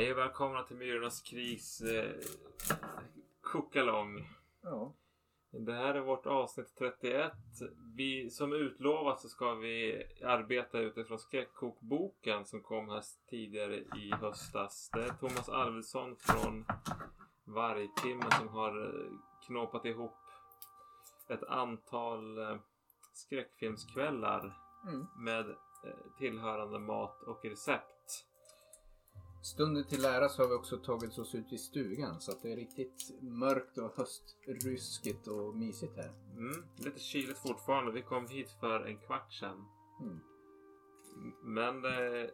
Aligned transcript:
Hej 0.00 0.12
och 0.12 0.18
välkomna 0.18 0.62
till 0.62 0.76
Myrornas 0.76 1.22
krigs 1.22 1.80
eh, 1.80 2.14
kokalong. 3.40 4.28
Ja. 4.62 4.94
Det 5.50 5.72
här 5.72 5.94
är 5.94 6.00
vårt 6.00 6.26
avsnitt 6.26 6.74
31. 6.78 7.32
Vi, 7.96 8.30
som 8.30 8.52
utlovat 8.52 9.20
så 9.20 9.28
ska 9.28 9.54
vi 9.54 10.02
arbeta 10.24 10.78
utifrån 10.78 11.18
skräckkokboken 11.18 12.44
som 12.44 12.60
kom 12.60 12.88
här 12.88 13.02
tidigare 13.30 13.76
i 13.76 14.12
höstas. 14.20 14.90
Det 14.92 15.04
är 15.04 15.08
Thomas 15.08 15.48
Arvidsson 15.48 16.16
från 16.16 16.64
Vargtimmen 17.44 18.30
som 18.30 18.48
har 18.48 18.84
eh, 18.84 19.10
knåpat 19.46 19.84
ihop 19.84 20.16
ett 21.28 21.42
antal 21.42 22.38
eh, 22.38 22.56
skräckfilmskvällar 23.12 24.56
Mm. 24.88 25.06
med 25.16 25.48
eh, 25.84 26.16
tillhörande 26.18 26.78
mat 26.78 27.22
och 27.22 27.44
recept. 27.44 27.99
Stunden 29.42 29.84
till 29.84 30.04
ära 30.04 30.28
så 30.28 30.42
har 30.42 30.48
vi 30.48 30.54
också 30.54 30.76
tagit 30.76 31.18
oss 31.18 31.34
ut 31.34 31.52
i 31.52 31.58
stugan 31.58 32.20
så 32.20 32.32
att 32.32 32.42
det 32.42 32.52
är 32.52 32.56
riktigt 32.56 33.22
mörkt 33.22 33.78
och 33.78 33.96
höstruskigt 33.96 35.26
och 35.26 35.56
mysigt 35.56 35.96
här. 35.96 36.12
Mm, 36.36 36.64
lite 36.76 37.00
kyligt 37.00 37.38
fortfarande. 37.38 37.92
Vi 37.92 38.02
kom 38.02 38.28
hit 38.28 38.50
för 38.60 38.80
en 38.80 38.98
kvart 38.98 39.32
sedan. 39.32 39.64
Mm. 40.00 40.20
Men 41.42 41.82
det, 41.82 42.30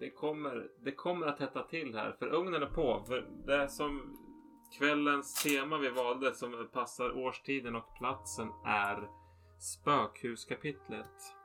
det, 0.00 0.10
kommer, 0.10 0.68
det 0.84 0.92
kommer 0.92 1.26
att 1.26 1.38
hetta 1.38 1.62
till 1.62 1.94
här. 1.94 2.16
För 2.18 2.34
ugnen 2.34 2.62
är 2.62 2.66
på. 2.66 3.04
För 3.06 3.28
det 3.46 3.54
är 3.54 3.68
som 3.68 4.18
kvällens 4.78 5.42
tema 5.42 5.78
vi 5.78 5.90
valde 5.90 6.34
som 6.34 6.68
passar 6.72 7.18
årstiden 7.18 7.76
och 7.76 7.94
platsen 7.98 8.48
är 8.64 9.08
spökhuskapitlet. 9.60 11.36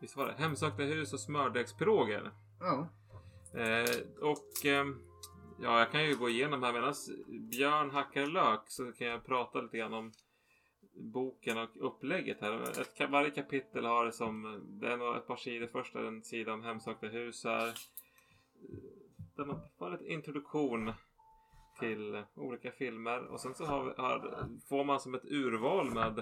Visst 0.00 0.16
var 0.16 0.26
det? 0.26 0.32
Hemsökta 0.32 0.82
hus 0.82 1.12
och 1.12 1.20
smördegspiroger. 1.20 2.32
Ja. 2.60 2.88
Eh, 3.54 3.96
och 4.20 4.66
eh, 4.66 4.86
ja, 5.60 5.78
jag 5.78 5.90
kan 5.92 6.04
ju 6.04 6.16
gå 6.16 6.28
igenom 6.28 6.62
här 6.62 6.72
medan 6.72 6.94
Björn 7.50 7.90
hackar 7.90 8.26
lök 8.26 8.60
så 8.66 8.92
kan 8.92 9.06
jag 9.06 9.26
prata 9.26 9.60
lite 9.60 9.78
grann 9.78 9.94
om 9.94 10.12
boken 10.94 11.58
och 11.58 11.68
upplägget 11.86 12.40
här. 12.40 12.62
Ett, 12.80 13.10
varje 13.10 13.30
kapitel 13.30 13.84
har 13.84 14.04
det 14.04 14.12
som, 14.12 14.60
det 14.80 14.92
är 14.92 14.96
nog 14.96 15.16
ett 15.16 15.26
par 15.26 15.36
sidor. 15.36 15.66
Först 15.66 15.94
är 15.94 16.02
det 16.02 16.08
en 16.08 16.22
sida 16.24 16.52
om 16.52 16.62
hemsökta 16.62 17.06
hus 17.06 17.44
här. 17.44 17.74
Där 19.36 19.44
man 19.44 19.60
får 19.78 19.90
lite 19.90 20.12
introduktion 20.12 20.92
till 21.78 22.22
olika 22.34 22.70
filmer 22.72 23.24
och 23.26 23.40
sen 23.40 23.54
så 23.54 23.64
har, 23.64 23.84
vi- 23.84 24.02
har, 24.02 24.48
får 24.68 24.84
man 24.84 25.00
som 25.00 25.14
ett 25.14 25.24
urval 25.24 25.90
med 25.90 26.18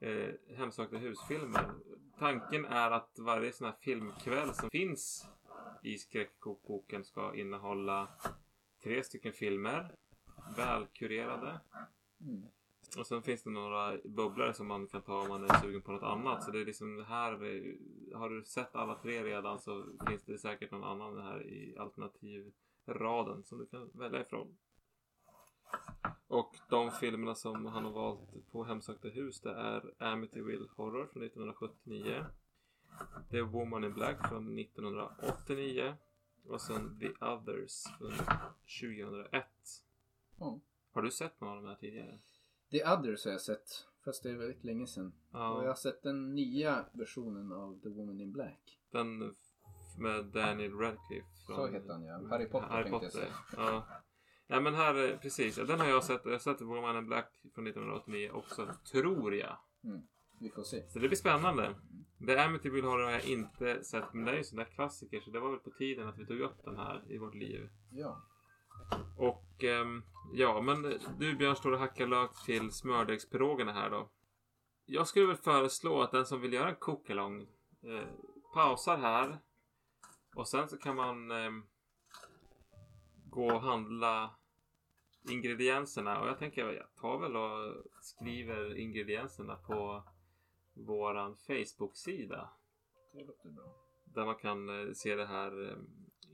eh, 0.00 0.56
hemsökta 0.56 0.96
husfilmer. 0.96 1.70
Tanken 2.18 2.64
är 2.64 2.90
att 2.90 3.18
varje 3.18 3.52
sån 3.52 3.66
här 3.66 3.76
filmkväll 3.80 4.54
som 4.54 4.70
finns 4.70 5.26
i 5.82 5.98
skräckkokboken 5.98 7.04
ska 7.04 7.34
innehålla 7.34 8.08
tre 8.82 9.02
stycken 9.02 9.32
filmer. 9.32 9.94
Välkurerade. 10.56 11.60
Mm. 12.20 12.44
Och 12.98 13.06
sen 13.06 13.22
finns 13.22 13.42
det 13.42 13.50
några 13.50 13.98
bubblare 14.04 14.54
som 14.54 14.66
man 14.66 14.86
kan 14.86 15.02
ta 15.02 15.22
om 15.22 15.28
man 15.28 15.44
är 15.44 15.60
sugen 15.60 15.82
på 15.82 15.92
något 15.92 16.02
annat. 16.02 16.44
Så 16.44 16.50
det 16.50 16.60
är 16.60 16.64
liksom 16.64 16.96
det 16.96 17.04
här. 17.04 17.32
Har 18.14 18.30
du 18.30 18.44
sett 18.44 18.76
alla 18.76 18.94
tre 18.94 19.24
redan 19.24 19.58
så 19.58 19.86
finns 20.08 20.24
det 20.24 20.38
säkert 20.38 20.70
någon 20.70 20.84
annan 20.84 21.22
här 21.22 21.46
i 21.46 21.76
alternativraden 21.78 23.44
som 23.44 23.58
du 23.58 23.66
kan 23.66 23.90
välja 23.94 24.20
ifrån. 24.20 24.56
Och 26.26 26.56
de 26.68 26.90
filmerna 26.90 27.34
som 27.34 27.66
han 27.66 27.84
har 27.84 27.92
valt 27.92 28.50
på 28.52 28.64
Hemsökta 28.64 29.08
hus 29.08 29.40
det 29.40 29.54
är 29.54 29.94
Amityville 29.98 30.68
Horror 30.76 31.06
från 31.06 31.22
1979. 31.22 32.24
The 33.30 33.40
Woman 33.40 33.84
in 33.84 33.94
Black 33.94 34.28
från 34.28 34.58
1989. 34.58 35.94
Och 36.44 36.60
sen 36.60 36.98
The 36.98 37.24
Others 37.24 37.84
från 37.98 38.12
2001. 38.80 39.44
ja. 40.38 40.60
Har 40.92 41.02
du 41.02 41.10
sett 41.10 41.40
någon 41.40 41.50
av 41.50 41.62
de 41.62 41.68
här 41.68 41.74
tidigare? 41.74 42.18
The 42.70 42.84
Others 42.84 43.24
har 43.24 43.32
jag 43.32 43.40
sett. 43.40 43.86
Fast 44.04 44.22
det 44.22 44.30
är 44.30 44.36
väldigt 44.36 44.64
länge 44.64 44.86
sedan. 44.86 45.12
Ja. 45.30 45.50
Och 45.50 45.62
jag 45.62 45.68
har 45.68 45.74
sett 45.74 46.02
den 46.02 46.34
nya 46.34 46.84
versionen 46.92 47.52
av 47.52 47.80
The 47.82 47.88
Woman 47.88 48.20
in 48.20 48.32
Black. 48.32 48.78
Den 48.90 49.34
med 49.98 50.24
Daniel 50.24 50.72
Radcliffe. 50.72 51.26
Så 51.46 51.66
heter 51.66 51.92
han, 51.92 52.04
ja. 52.04 52.28
Harry 52.30 52.46
Potter 52.46 52.68
Harry 52.68 52.90
tänkte 52.90 53.06
jag 53.06 53.12
Potter. 53.12 53.18
säga. 53.18 53.32
Ja. 53.56 53.86
ja 54.46 54.60
men 54.60 54.74
här, 54.74 55.10
eh, 55.10 55.18
precis. 55.18 55.56
Den 55.56 55.80
har 55.80 55.86
jag 55.88 56.04
sett. 56.04 56.20
Jag 56.24 56.32
har 56.32 56.38
sett 56.38 56.60
Woman 56.60 56.96
in 56.96 57.06
Black 57.06 57.32
från 57.54 57.66
1989 57.66 58.30
också, 58.32 58.68
tror 58.92 59.34
jag. 59.34 59.56
Mm. 59.84 60.02
Vi 60.40 60.50
får 60.50 60.62
se. 60.62 60.88
Så 60.88 60.98
det 60.98 61.08
blir 61.08 61.18
spännande. 61.18 61.74
The 62.26 62.38
Amityville 62.38 62.88
Horror 62.88 63.04
har 63.04 63.10
jag 63.10 63.24
inte 63.24 63.84
sett, 63.84 64.12
men 64.12 64.24
det 64.24 64.30
är 64.30 64.32
ju 64.32 64.38
en 64.38 64.44
sån 64.44 64.58
där 64.58 64.64
klassiker 64.64 65.20
så 65.20 65.30
det 65.30 65.40
var 65.40 65.50
väl 65.50 65.58
på 65.58 65.70
tiden 65.70 66.08
att 66.08 66.18
vi 66.18 66.26
tog 66.26 66.40
upp 66.40 66.64
den 66.64 66.76
här 66.76 67.04
i 67.08 67.18
vårt 67.18 67.34
liv. 67.34 67.68
Ja. 67.90 68.22
Och 69.16 69.64
ehm, 69.64 70.02
ja, 70.32 70.60
men 70.60 70.82
du 71.18 71.36
Björn 71.36 71.56
står 71.56 71.72
och 71.72 71.78
hackar 71.78 72.06
lök 72.06 72.44
till 72.44 72.70
smördegspirogerna 72.70 73.72
här 73.72 73.90
då. 73.90 74.10
Jag 74.86 75.06
skulle 75.06 75.26
väl 75.26 75.36
föreslå 75.36 76.02
att 76.02 76.12
den 76.12 76.26
som 76.26 76.40
vill 76.40 76.52
göra 76.52 76.68
en 76.68 76.76
kokalong 76.76 77.40
eh, 77.82 78.08
pausar 78.54 78.98
här. 78.98 79.38
Och 80.34 80.48
sen 80.48 80.68
så 80.68 80.78
kan 80.78 80.96
man 80.96 81.30
ehm, 81.30 81.62
gå 83.24 83.46
och 83.54 83.62
handla 83.62 84.30
ingredienserna. 85.30 86.20
Och 86.20 86.28
jag 86.28 86.38
tänker 86.38 86.72
jag 86.72 86.94
tar 86.94 87.18
väl 87.18 87.36
och 87.36 87.84
skriver 88.00 88.78
ingredienserna 88.78 89.56
på 89.56 90.04
våran 90.74 91.36
Facebook-sida. 91.36 92.50
Det 93.12 93.24
låter 93.24 93.50
bra. 93.50 93.74
Där 94.04 94.24
man 94.24 94.36
kan 94.36 94.68
eh, 94.68 94.92
se 94.92 95.14
det 95.14 95.26
här 95.26 95.70
eh, 95.70 95.78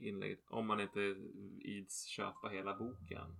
inlägget 0.09 0.51
om 0.51 0.67
man 0.67 0.81
inte 0.81 1.01
ids 1.61 2.05
köpa 2.05 2.49
hela 2.49 2.77
boken. 2.77 3.37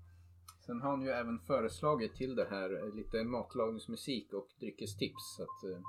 Sen 0.67 0.81
har 0.81 0.91
han 0.91 1.03
ju 1.03 1.09
även 1.09 1.39
föreslagit 1.39 2.15
till 2.15 2.35
det 2.35 2.45
här 2.51 2.85
eh, 2.85 2.95
lite 2.95 3.25
matlagningsmusik 3.25 4.33
och 4.33 4.49
dryckestips. 4.61 5.37
Så 5.37 5.43
att, 5.43 5.83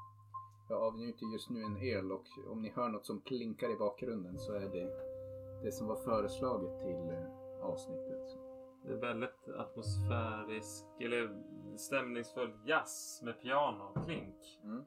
jag 0.70 0.82
avnjuter 0.82 1.26
just 1.34 1.50
nu 1.50 1.64
en 1.64 1.78
öl 1.78 2.12
och 2.12 2.28
om 2.48 2.62
ni 2.62 2.70
hör 2.70 2.90
något 2.90 3.06
som 3.06 3.22
klinkar 3.22 3.72
i 3.72 3.76
bakgrunden 3.76 4.40
så 4.40 4.54
är 4.54 4.70
det 4.70 5.08
det 5.64 5.72
som 5.72 5.88
var 5.88 5.96
föreslaget 5.96 6.80
till 6.80 7.28
avsnittet. 7.62 8.38
Det 8.84 8.94
är 8.94 8.98
väldigt 8.98 9.48
atmosfärisk 9.58 10.86
eller 11.00 11.44
stämningsfull 11.78 12.54
jazz 12.66 13.22
med 13.24 13.42
piano 13.42 13.84
och 13.84 14.06
klink. 14.06 14.60
Mm. 14.64 14.84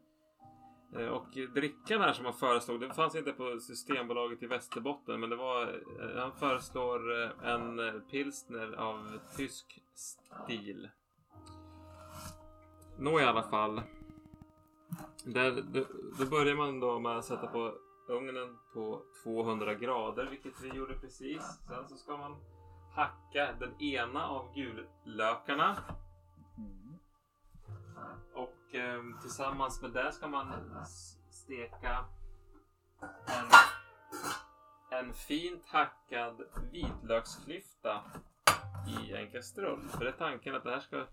Eh, 0.96 1.08
och 1.08 1.26
drickan 1.54 2.00
här 2.00 2.12
som 2.12 2.24
han 2.24 2.34
föreslog, 2.34 2.80
den 2.80 2.94
fanns 2.94 3.14
inte 3.14 3.32
på 3.32 3.60
Systembolaget 3.60 4.42
i 4.42 4.46
Västerbotten 4.46 5.20
men 5.20 5.30
det 5.30 5.36
var, 5.36 5.62
eh, 5.62 6.20
han 6.20 6.32
föreslår 6.32 7.22
eh, 7.22 7.52
en 7.52 7.80
pilsner 8.10 8.72
av 8.72 9.18
tysk 9.36 9.82
stil. 9.94 10.88
Nå 12.98 13.20
i 13.20 13.24
alla 13.24 13.42
fall. 13.42 13.82
Där, 15.24 15.62
då, 15.72 15.84
då 16.18 16.26
börjar 16.26 16.54
man 16.56 16.80
då 16.80 16.98
med 16.98 17.18
att 17.18 17.24
sätta 17.24 17.46
på 17.46 17.74
ugnen 18.08 18.58
på 18.74 19.02
200 19.22 19.74
grader, 19.74 20.26
vilket 20.30 20.60
vi 20.62 20.68
gjorde 20.68 20.94
precis. 20.94 21.42
Sen 21.68 21.88
så 21.88 21.96
ska 21.96 22.16
man 22.16 22.36
hacka 22.94 23.52
den 23.60 23.82
ena 23.82 24.28
av 24.28 24.54
gullökarna 24.54 25.76
Mm. 28.72 28.98
Och 28.98 29.14
eh, 29.14 29.20
tillsammans 29.20 29.82
med 29.82 29.90
det 29.90 30.12
ska 30.12 30.28
man 30.28 30.52
steka 31.30 32.04
en, 33.26 33.46
en 34.98 35.12
fint 35.12 35.66
hackad 35.66 36.42
vitlöksklyfta 36.72 38.02
i 38.86 39.12
en 39.12 39.30
kastrull. 39.30 39.88
För 39.88 40.04
det 40.04 40.10
är 40.10 40.16
tanken 40.16 40.54
att 40.54 40.64
det 40.64 40.70
här 40.70 40.80
ska 40.80 41.06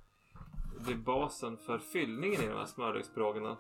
bli 0.80 0.96
basen 0.96 1.58
för 1.58 1.80
fyllningen 1.80 2.42
i 2.42 2.48
de 2.48 2.58
här 2.58 2.66
smördegspirogerna. 2.66 3.58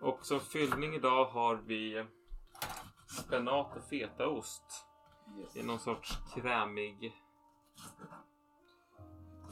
Och 0.00 0.26
som 0.26 0.40
fyllning 0.40 0.94
idag 0.94 1.24
har 1.24 1.56
vi 1.56 2.06
spenat 3.06 3.76
och 3.76 3.84
fetaost 3.84 4.86
Yes. 5.38 5.56
i 5.56 5.62
någon 5.62 5.80
sorts 5.80 6.18
krämig 6.34 7.12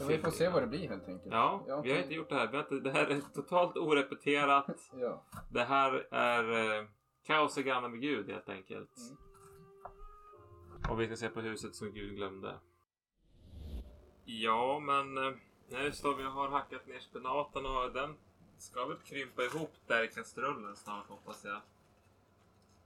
Ja, 0.01 0.07
vi 0.07 0.19
får 0.19 0.31
se 0.31 0.49
vad 0.49 0.63
det 0.63 0.67
blir 0.67 0.89
helt 0.89 1.09
enkelt. 1.09 1.33
Ja, 1.35 1.81
vi 1.85 1.93
har 1.93 1.99
inte 1.99 2.15
gjort 2.15 2.29
det 2.29 2.35
här. 2.35 2.81
Det 2.81 2.91
här 2.91 3.07
är 3.07 3.21
totalt 3.35 3.77
orepeterat. 3.77 4.67
Ja. 4.93 5.23
Det 5.51 5.65
här 5.65 6.07
är 6.11 6.79
eh, 6.81 6.87
kaos 7.27 7.57
och 7.57 7.63
grannar 7.65 7.89
med 7.89 8.01
Gud 8.01 8.31
helt 8.31 8.49
enkelt. 8.49 8.97
Mm. 8.99 9.17
Och 10.91 11.01
vi 11.01 11.07
ska 11.07 11.17
se 11.17 11.29
på 11.29 11.41
huset 11.41 11.75
som 11.75 11.93
Gud 11.93 12.17
glömde. 12.17 12.55
Ja, 14.25 14.79
men 14.79 15.19
eh, 15.19 15.33
nu 15.69 15.93
står 15.93 16.15
vi 16.15 16.25
och 16.27 16.33
har 16.33 16.49
hackat 16.49 16.87
ner 16.87 17.01
spenaten 17.01 17.67
och 17.67 17.93
den 17.93 18.17
ska 18.59 18.87
väl 18.87 18.97
krympa 18.99 19.43
ihop 19.43 19.73
där 19.87 20.05
i 20.05 20.09
kastrullen 20.09 20.77
snart 20.77 21.07
hoppas 21.09 21.45
jag. 21.45 21.61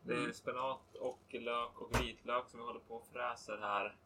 Det 0.04 0.12
är 0.14 0.18
Mm. 0.18 0.32
spenat 0.32 0.94
och 1.00 1.20
lök 1.30 1.80
och 1.80 2.00
vitlök 2.00 2.48
som 2.48 2.60
vi 2.60 2.66
håller 2.66 2.80
på 2.80 2.94
och 2.94 3.06
fräser 3.12 3.58
här. 3.58 3.96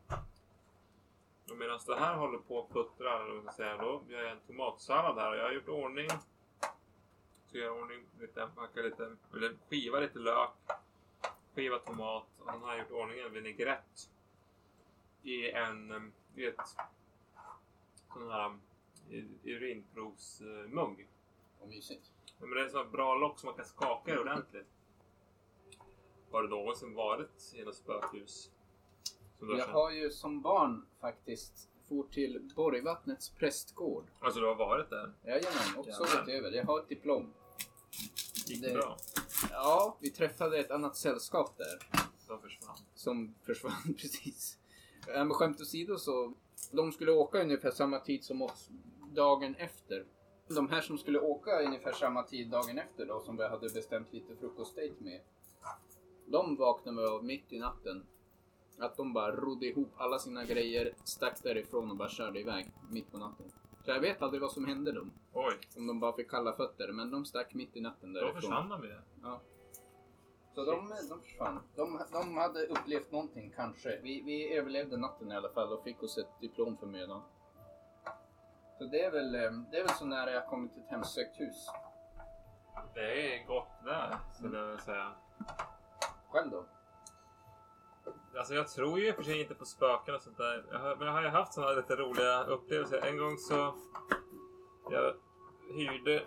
Och 1.51 1.57
medan 1.57 1.81
det 1.87 1.97
här 1.97 2.17
håller 2.17 2.39
på 2.39 2.57
och 2.57 2.73
puttrar, 2.73 3.21
eller 3.21 3.35
vad 3.35 3.45
man 3.45 3.55
ska 3.55 3.63
säga, 3.63 3.77
då 3.77 4.03
gör 4.09 4.23
jag 4.23 4.33
en 4.33 4.41
tomatsallad 4.47 5.19
här 5.19 5.31
och 5.31 5.37
jag 5.37 5.45
har 5.45 5.53
gjort 5.53 5.69
ordning. 5.69 6.09
Så 7.47 7.59
jag 7.59 7.65
gör 7.65 7.83
ordning 7.83 8.07
lite, 8.21 8.49
hackar 8.57 8.83
lite, 8.83 9.17
eller 9.35 9.57
skivar 9.69 10.01
lite 10.01 10.19
lök. 10.19 10.51
skivad 11.55 11.85
tomat 11.85 12.27
och 12.39 12.51
han 12.51 12.63
har 12.63 12.79
gjort 12.79 12.91
ordning 12.91 13.21
en 13.21 13.33
vinägrett 13.33 14.11
i 15.23 15.51
en 15.51 15.91
eh, 15.91 16.03
i 16.37 16.47
ett 16.47 16.77
sån 18.13 18.31
här 18.31 18.59
eh, 19.11 19.25
urinprovsmugg. 19.45 21.09
Vad 21.61 21.69
mysigt. 21.69 22.11
Men 22.39 22.51
det 22.51 22.61
är 22.61 22.65
en 22.65 22.71
sån 22.71 22.85
här 22.85 22.91
bra 22.91 23.15
lock 23.15 23.39
som 23.39 23.47
man 23.47 23.57
kan 23.57 23.65
skaka 23.65 24.21
ordentligt. 24.21 24.67
Har 26.31 26.43
du 26.43 26.49
någonsin 26.49 26.95
varit 26.95 27.55
i 27.55 27.65
något 27.65 27.75
spökhus? 27.75 28.51
Som 29.39 29.59
Jag 29.59 29.67
har 29.67 29.91
ju 29.91 30.11
som 30.11 30.43
barn 30.43 30.87
faktiskt 31.01 31.69
for 31.89 32.03
till 32.13 32.51
Borgvattnets 32.57 33.31
prästgård. 33.31 34.05
Alltså 34.21 34.41
du 34.41 34.47
har 34.47 34.55
varit 34.55 34.91
där? 34.91 35.13
Jajamän, 35.25 35.77
och 35.79 35.87
sovit 35.95 36.29
över. 36.29 36.51
Jag 36.53 36.65
har 36.65 36.79
ett 36.81 36.89
diplom. 36.89 37.33
Gick 38.47 38.63
Det- 38.63 38.73
bra? 38.75 38.97
Ja, 39.51 39.97
vi 40.01 40.11
träffade 40.11 40.59
ett 40.59 40.71
annat 40.71 40.97
sällskap 40.97 41.57
där. 41.59 41.89
De 42.29 42.41
försvann. 42.43 42.77
som 42.95 43.35
försvann 43.43 43.95
precis. 43.97 44.59
Men 45.07 45.31
skämt 45.31 45.61
åsido 45.61 45.99
så, 45.99 46.35
de 46.73 46.93
skulle 46.93 47.13
åka 47.13 47.43
ungefär 47.43 47.71
samma 47.71 47.99
tid 48.01 48.25
som 48.25 48.43
oss 48.43 48.69
dagen 49.15 49.55
efter. 49.55 50.05
De 50.49 50.69
här 50.69 50.81
som 50.81 50.99
skulle 50.99 51.21
åka 51.21 51.63
ungefär 51.63 51.93
samma 51.93 52.23
tid 52.23 52.51
dagen 52.51 52.79
efter 52.79 53.07
då, 53.07 53.21
som 53.21 53.37
vi 53.37 53.49
hade 53.49 53.69
bestämt 53.71 54.13
lite 54.13 54.37
frukostdate 54.37 54.95
med. 54.99 55.21
De 56.27 56.57
vaknade 56.57 56.97
med 57.11 57.25
mitt 57.25 57.53
i 57.53 57.59
natten. 57.59 58.07
Att 58.79 58.97
de 58.97 59.13
bara 59.13 59.33
rodde 59.33 59.67
ihop 59.67 59.93
alla 59.97 60.19
sina 60.19 60.45
grejer, 60.45 60.95
stack 61.05 61.43
därifrån 61.43 61.91
och 61.91 61.97
bara 61.97 62.09
körde 62.09 62.41
iväg 62.41 62.71
mitt 62.91 63.13
på 63.13 63.19
natten. 63.19 63.47
Så 63.85 63.91
jag 63.91 64.01
vet 64.01 64.23
aldrig 64.23 64.43
vad 64.43 64.53
som 64.53 64.67
hände 64.67 64.93
dem. 64.93 65.13
Oj, 65.33 65.55
Om 65.77 65.87
de 65.87 66.01
bara 66.01 66.13
fick 66.13 66.31
kalla 66.31 66.53
fötter, 66.53 66.93
men 66.93 67.11
de 67.11 67.25
stack 67.25 67.55
mitt 67.55 67.77
i 67.77 67.81
natten 67.81 68.13
då 68.13 68.21
därifrån. 68.21 68.41
försvann 68.41 68.69
de 68.69 68.85
ju. 68.85 69.01
Ja. 69.23 69.41
Så 70.55 70.65
de, 70.65 70.89
de 71.11 71.21
försvann. 71.21 71.61
De, 71.77 72.01
de 72.13 72.37
hade 72.37 72.67
upplevt 72.67 73.13
någonting 73.13 73.53
kanske. 73.57 74.01
Vi, 74.03 74.23
vi 74.23 74.55
överlevde 74.57 74.97
natten 74.97 75.33
i 75.33 75.37
alla 75.37 75.49
fall 75.49 75.73
och 75.73 75.85
fick 75.85 76.03
oss 76.03 76.19
ett 76.19 76.41
diplom 76.41 76.77
för 76.77 76.87
mödan. 76.87 77.23
Så 78.79 78.85
det 78.85 79.05
är 79.05 79.11
väl, 79.11 79.35
eh, 79.35 79.53
det 79.71 79.77
är 79.79 79.83
väl 79.87 79.95
så 79.95 80.05
nära 80.07 80.31
jag 80.31 80.47
kommit 80.47 80.73
till 80.73 80.83
ett 80.83 80.91
hemsökt 80.91 81.41
hus. 81.41 81.67
Det 82.95 83.35
är 83.35 83.47
gott 83.47 83.69
där, 83.85 84.17
skulle 84.35 84.59
jag 84.59 84.67
vilja 84.67 84.83
säga. 84.83 85.13
Själv 86.29 86.51
då? 86.51 86.65
Alltså 88.37 88.55
jag 88.55 88.69
tror 88.69 88.99
ju 88.99 89.09
i 89.09 89.11
och 89.11 89.17
för 89.17 89.23
sig 89.23 89.41
inte 89.41 89.55
på 89.55 89.65
spöken 89.65 90.15
och 90.15 90.23
sånt 90.23 90.37
där. 90.37 90.65
Jag 90.71 90.79
har, 90.79 90.97
men 90.97 91.07
jag 91.07 91.15
har 91.15 91.23
ju 91.23 91.29
haft 91.29 91.53
sådana 91.53 91.73
lite 91.73 91.97
roliga 91.97 92.45
upplevelser. 92.45 92.99
En 93.07 93.19
gång 93.19 93.39
så... 93.39 93.75
Jag 94.91 95.15
hyrde... 95.75 96.23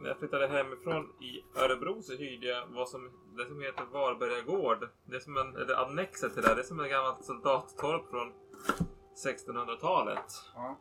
När 0.00 0.08
jag 0.08 0.18
flyttade 0.18 0.46
hemifrån 0.46 1.12
i 1.20 1.44
Örebro 1.58 2.02
så 2.02 2.14
hyrde 2.14 2.46
jag 2.46 2.66
vad 2.66 2.88
som, 2.88 3.10
det 3.36 3.46
som 3.46 3.60
heter 3.60 3.84
Varberga 3.84 4.42
gård. 4.42 4.88
Det 5.04 5.16
är 5.16 5.20
som 5.20 5.36
en, 5.36 5.56
eller 5.56 5.74
annexet 5.74 6.34
till 6.34 6.42
det. 6.42 6.54
Det 6.54 6.60
är 6.60 6.64
som 6.64 6.80
en 6.80 6.88
gammalt 6.88 7.24
soldattorp 7.24 8.10
från 8.10 8.32
1600-talet. 9.24 10.24
Ja. 10.54 10.78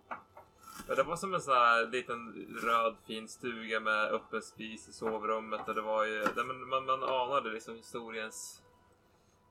Ja, 0.88 0.96
det 0.96 1.04
var 1.04 1.16
som 1.16 1.34
en 1.34 1.42
sån 1.42 1.54
här 1.54 1.88
liten 1.88 2.48
röd 2.64 2.96
fin 3.08 3.28
stuga 3.28 3.80
med 3.80 4.12
öppen 4.12 4.42
spis 4.42 4.90
i 4.90 4.94
sovrummet. 4.94 5.68
Och 5.68 5.76
det 5.76 5.82
var 5.82 6.06
ju, 6.06 6.26
det, 6.36 6.44
man, 6.44 6.86
man 6.86 7.04
anade 7.04 7.50
liksom 7.50 7.76
historiens 7.76 8.62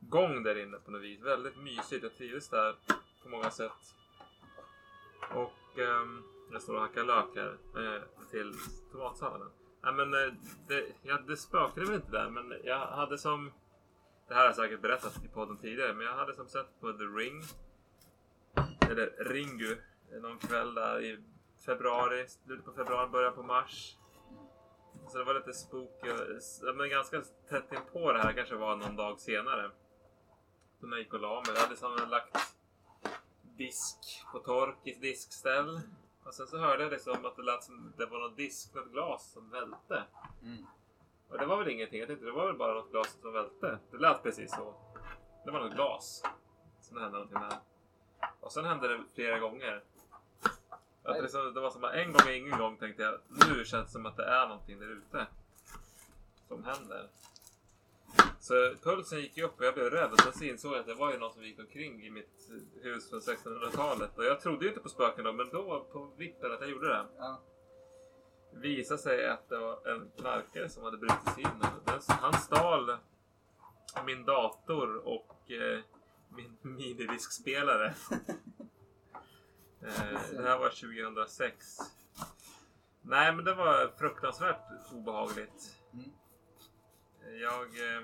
gång 0.08 0.42
där 0.42 0.58
inne 0.58 0.76
på 0.76 0.90
något 0.90 1.02
vis. 1.02 1.20
Väldigt 1.20 1.56
mysigt. 1.56 2.02
Jag 2.02 2.16
trivdes 2.16 2.48
där 2.48 2.74
på 3.22 3.28
många 3.28 3.50
sätt. 3.50 3.94
Och 5.30 5.78
ehm, 5.78 6.22
jag 6.52 6.62
står 6.62 6.74
och 6.74 6.80
hackar 6.80 7.04
lök 7.04 7.36
här 7.36 7.56
eh, 7.76 8.02
till 8.30 8.54
tomatsalladen. 8.92 9.50
Nej 9.82 9.92
men 9.92 10.14
eh, 10.14 10.32
det, 10.68 10.84
ja, 11.02 11.18
det 11.26 11.36
spökade 11.36 11.86
väl 11.86 11.94
inte 11.94 12.10
där 12.10 12.30
men 12.30 12.54
jag 12.64 12.86
hade 12.86 13.18
som... 13.18 13.52
Det 14.28 14.34
här 14.34 14.40
har 14.40 14.46
jag 14.46 14.56
säkert 14.56 14.80
berättat 14.80 15.24
i 15.24 15.28
podden 15.28 15.58
tidigare 15.58 15.94
men 15.94 16.06
jag 16.06 16.14
hade 16.14 16.34
som 16.34 16.48
sett 16.48 16.80
på 16.80 16.92
The 16.92 17.04
Ring. 17.04 17.42
Eller 18.90 19.24
Ringu. 19.24 19.76
Någon 20.22 20.38
kväll 20.38 20.74
där 20.74 21.00
i 21.00 21.18
februari, 21.66 22.28
slutet 22.28 22.64
på 22.64 22.72
februari, 22.72 23.08
början 23.08 23.34
på 23.34 23.42
mars. 23.42 23.96
Så 25.08 25.18
det 25.18 25.24
var 25.24 25.34
lite 25.34 25.52
spooky. 25.52 26.08
Men 26.74 26.90
ganska 26.90 27.22
tätt 27.48 27.72
in 27.72 27.80
på 27.92 28.12
det 28.12 28.18
här 28.18 28.32
kanske 28.32 28.54
var 28.54 28.76
någon 28.76 28.96
dag 28.96 29.20
senare. 29.20 29.70
Då 30.84 30.90
jag 30.90 30.98
gick 30.98 31.14
och 31.14 31.20
la 31.20 31.42
mig. 31.46 31.54
Jag 31.54 31.62
hade 31.62 31.76
som 31.76 31.96
lagt 32.10 32.56
disk 33.42 33.98
på 34.32 34.38
tork 34.38 34.76
i 34.84 34.90
ett 34.90 35.00
diskställ. 35.00 35.80
Och 36.24 36.34
sen 36.34 36.46
så 36.46 36.58
hörde 36.58 36.82
jag 36.82 36.92
liksom 36.92 37.24
att 37.24 37.36
det 37.36 37.42
lät 37.42 37.64
som 37.64 37.92
det 37.96 38.06
var 38.06 38.18
något 38.18 38.36
disk, 38.36 38.74
något 38.74 38.92
glas 38.92 39.32
som 39.32 39.50
välte. 39.50 40.02
Mm. 40.42 40.66
Och 41.28 41.38
det 41.38 41.46
var 41.46 41.56
väl 41.56 41.68
ingenting. 41.68 41.98
Jag 41.98 42.08
tänkte 42.08 42.26
det 42.26 42.32
var 42.32 42.46
väl 42.46 42.56
bara 42.56 42.74
något 42.74 42.90
glas 42.90 43.18
som 43.22 43.32
välte. 43.32 43.78
Det 43.90 43.98
lät 43.98 44.22
precis 44.22 44.50
så. 44.50 44.74
Det 45.44 45.50
var 45.50 45.60
något 45.60 45.74
glas 45.74 46.22
som 46.80 46.96
det 46.96 47.02
hände 47.02 47.18
någonting 47.18 47.40
med. 47.40 47.58
Och 48.40 48.52
sen 48.52 48.64
hände 48.64 48.88
det 48.88 49.04
flera 49.14 49.38
gånger. 49.38 49.82
Att 51.02 51.14
det, 51.14 51.22
liksom, 51.22 51.54
det 51.54 51.60
var 51.60 51.70
som 51.70 51.84
att 51.84 51.94
en 51.94 52.12
gång 52.12 52.22
och 52.24 52.32
ingen 52.32 52.58
gång 52.58 52.76
tänkte 52.76 53.02
jag 53.02 53.20
nu 53.28 53.64
känns 53.64 53.86
det 53.86 53.92
som 53.92 54.06
att 54.06 54.16
det 54.16 54.24
är 54.24 54.48
någonting 54.48 54.78
där 54.80 54.86
ute. 54.86 55.26
Som 56.48 56.64
händer. 56.64 57.08
Så 58.44 58.74
pulsen 58.82 59.20
gick 59.20 59.36
ju 59.36 59.44
upp 59.44 59.58
och 59.58 59.64
jag 59.64 59.74
blev 59.74 59.90
rädd 59.90 60.12
och 60.12 60.20
sen 60.20 60.32
så 60.32 60.44
insåg 60.44 60.72
jag 60.72 60.80
att 60.80 60.86
det 60.86 60.94
var 60.94 61.12
ju 61.12 61.18
någon 61.18 61.32
som 61.32 61.44
gick 61.44 61.58
omkring 61.58 62.02
i 62.02 62.10
mitt 62.10 62.50
hus 62.82 63.10
från 63.10 63.20
1600-talet. 63.20 64.18
Och 64.18 64.24
jag 64.24 64.40
trodde 64.40 64.64
ju 64.64 64.68
inte 64.68 64.82
på 64.82 64.88
spöken 64.88 65.24
då 65.24 65.32
men 65.32 65.48
då 65.48 65.88
på 65.92 66.12
vippen 66.16 66.52
att 66.52 66.60
jag 66.60 66.70
gjorde 66.70 66.88
det. 66.88 67.06
Ja. 67.18 67.42
visade 68.52 68.98
sig 68.98 69.28
att 69.28 69.48
det 69.48 69.58
var 69.58 69.88
en 69.88 70.10
knarkare 70.16 70.68
som 70.68 70.84
hade 70.84 70.96
brutit 70.96 71.34
sig 71.34 71.42
in. 71.42 71.62
Han 72.08 72.32
stal 72.32 72.96
min 74.06 74.24
dator 74.24 74.96
och 74.96 75.50
eh, 75.50 75.80
min 76.28 76.56
minidiskspelare. 76.62 77.94
eh, 79.82 80.20
det 80.32 80.42
här 80.42 80.58
var 80.58 80.68
2006. 80.68 81.78
Nej, 83.02 83.34
men 83.34 83.44
det 83.44 83.54
var 83.54 83.92
fruktansvärt 83.98 84.92
obehagligt. 84.92 85.76
Mm. 85.92 86.10
Jag 87.40 87.96
eh, 87.96 88.02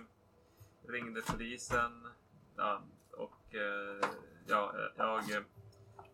ringde 0.88 1.22
polisen 1.22 2.08
ja, 2.56 2.82
och 3.12 3.54
eh, 3.54 4.10
ja, 4.46 4.74
jag 4.96 5.30
eh, 5.30 5.42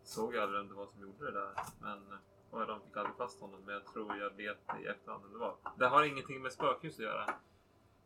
såg 0.03 0.37
aldrig 0.37 0.59
vem 0.59 0.67
det 0.67 0.75
var 0.75 0.85
som 0.85 1.01
gjorde 1.01 1.25
det 1.25 1.39
där. 1.39 1.53
Men 1.81 2.19
och 2.49 2.67
de 2.67 2.81
fick 2.81 2.97
aldrig 2.97 3.15
fast 3.15 3.41
honom. 3.41 3.61
Men 3.65 3.73
jag 3.73 3.85
tror 3.85 4.17
jag 4.17 4.29
vet 4.29 4.57
i 4.81 4.85
efterhand 4.85 5.23
vem 5.23 5.33
det 5.33 5.39
var. 5.39 5.55
Det 5.77 5.87
har 5.87 6.03
ingenting 6.03 6.41
med 6.41 6.53
spökhus 6.53 6.93
att 6.93 7.05
göra. 7.05 7.33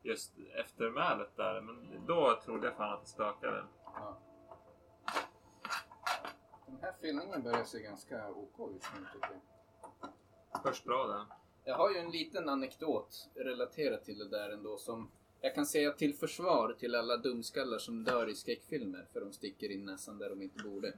Just 0.04 0.34
eftermälet 0.56 1.38
där. 1.38 1.62
Men 1.62 2.06
då 2.08 2.40
trodde 2.46 2.68
jag 2.68 2.78
fan 2.78 2.94
att 2.94 3.02
det 3.02 3.08
spökade. 3.08 3.66
Ja. 3.84 4.18
Den 6.66 6.80
här 6.82 6.94
fyllningen 7.02 7.44
börjar 7.44 7.64
se 7.64 7.82
ganska 7.82 8.30
OK 8.32 8.72
ut 8.76 8.84
nu 8.96 9.06
tycker 9.14 9.30
jag. 9.32 10.12
Först 10.64 10.86
bra 10.86 11.08
det. 11.08 11.26
Jag 11.64 11.76
har 11.76 11.92
ju 11.92 11.98
en 11.98 12.12
liten 12.12 12.50
anekdot 12.50 13.30
relaterat 13.36 14.06
till 14.06 14.18
det 14.18 14.30
där 14.30 14.50
ändå 14.50 14.78
som 14.78 15.12
jag 15.42 15.56
kan 15.56 15.66
säga 15.66 15.92
till 15.92 16.14
försvar 16.14 16.76
till 16.80 16.96
alla 16.96 17.18
dumskallar 17.18 17.78
som 17.78 18.04
dör 18.04 18.30
i 18.30 18.36
skräckfilmer 18.36 19.08
för 19.14 19.22
de 19.22 19.34
sticker 19.34 19.72
in 19.72 19.86
näsan 19.86 20.18
där 20.18 20.30
de 20.30 20.42
inte 20.42 20.64
borde. 20.64 20.94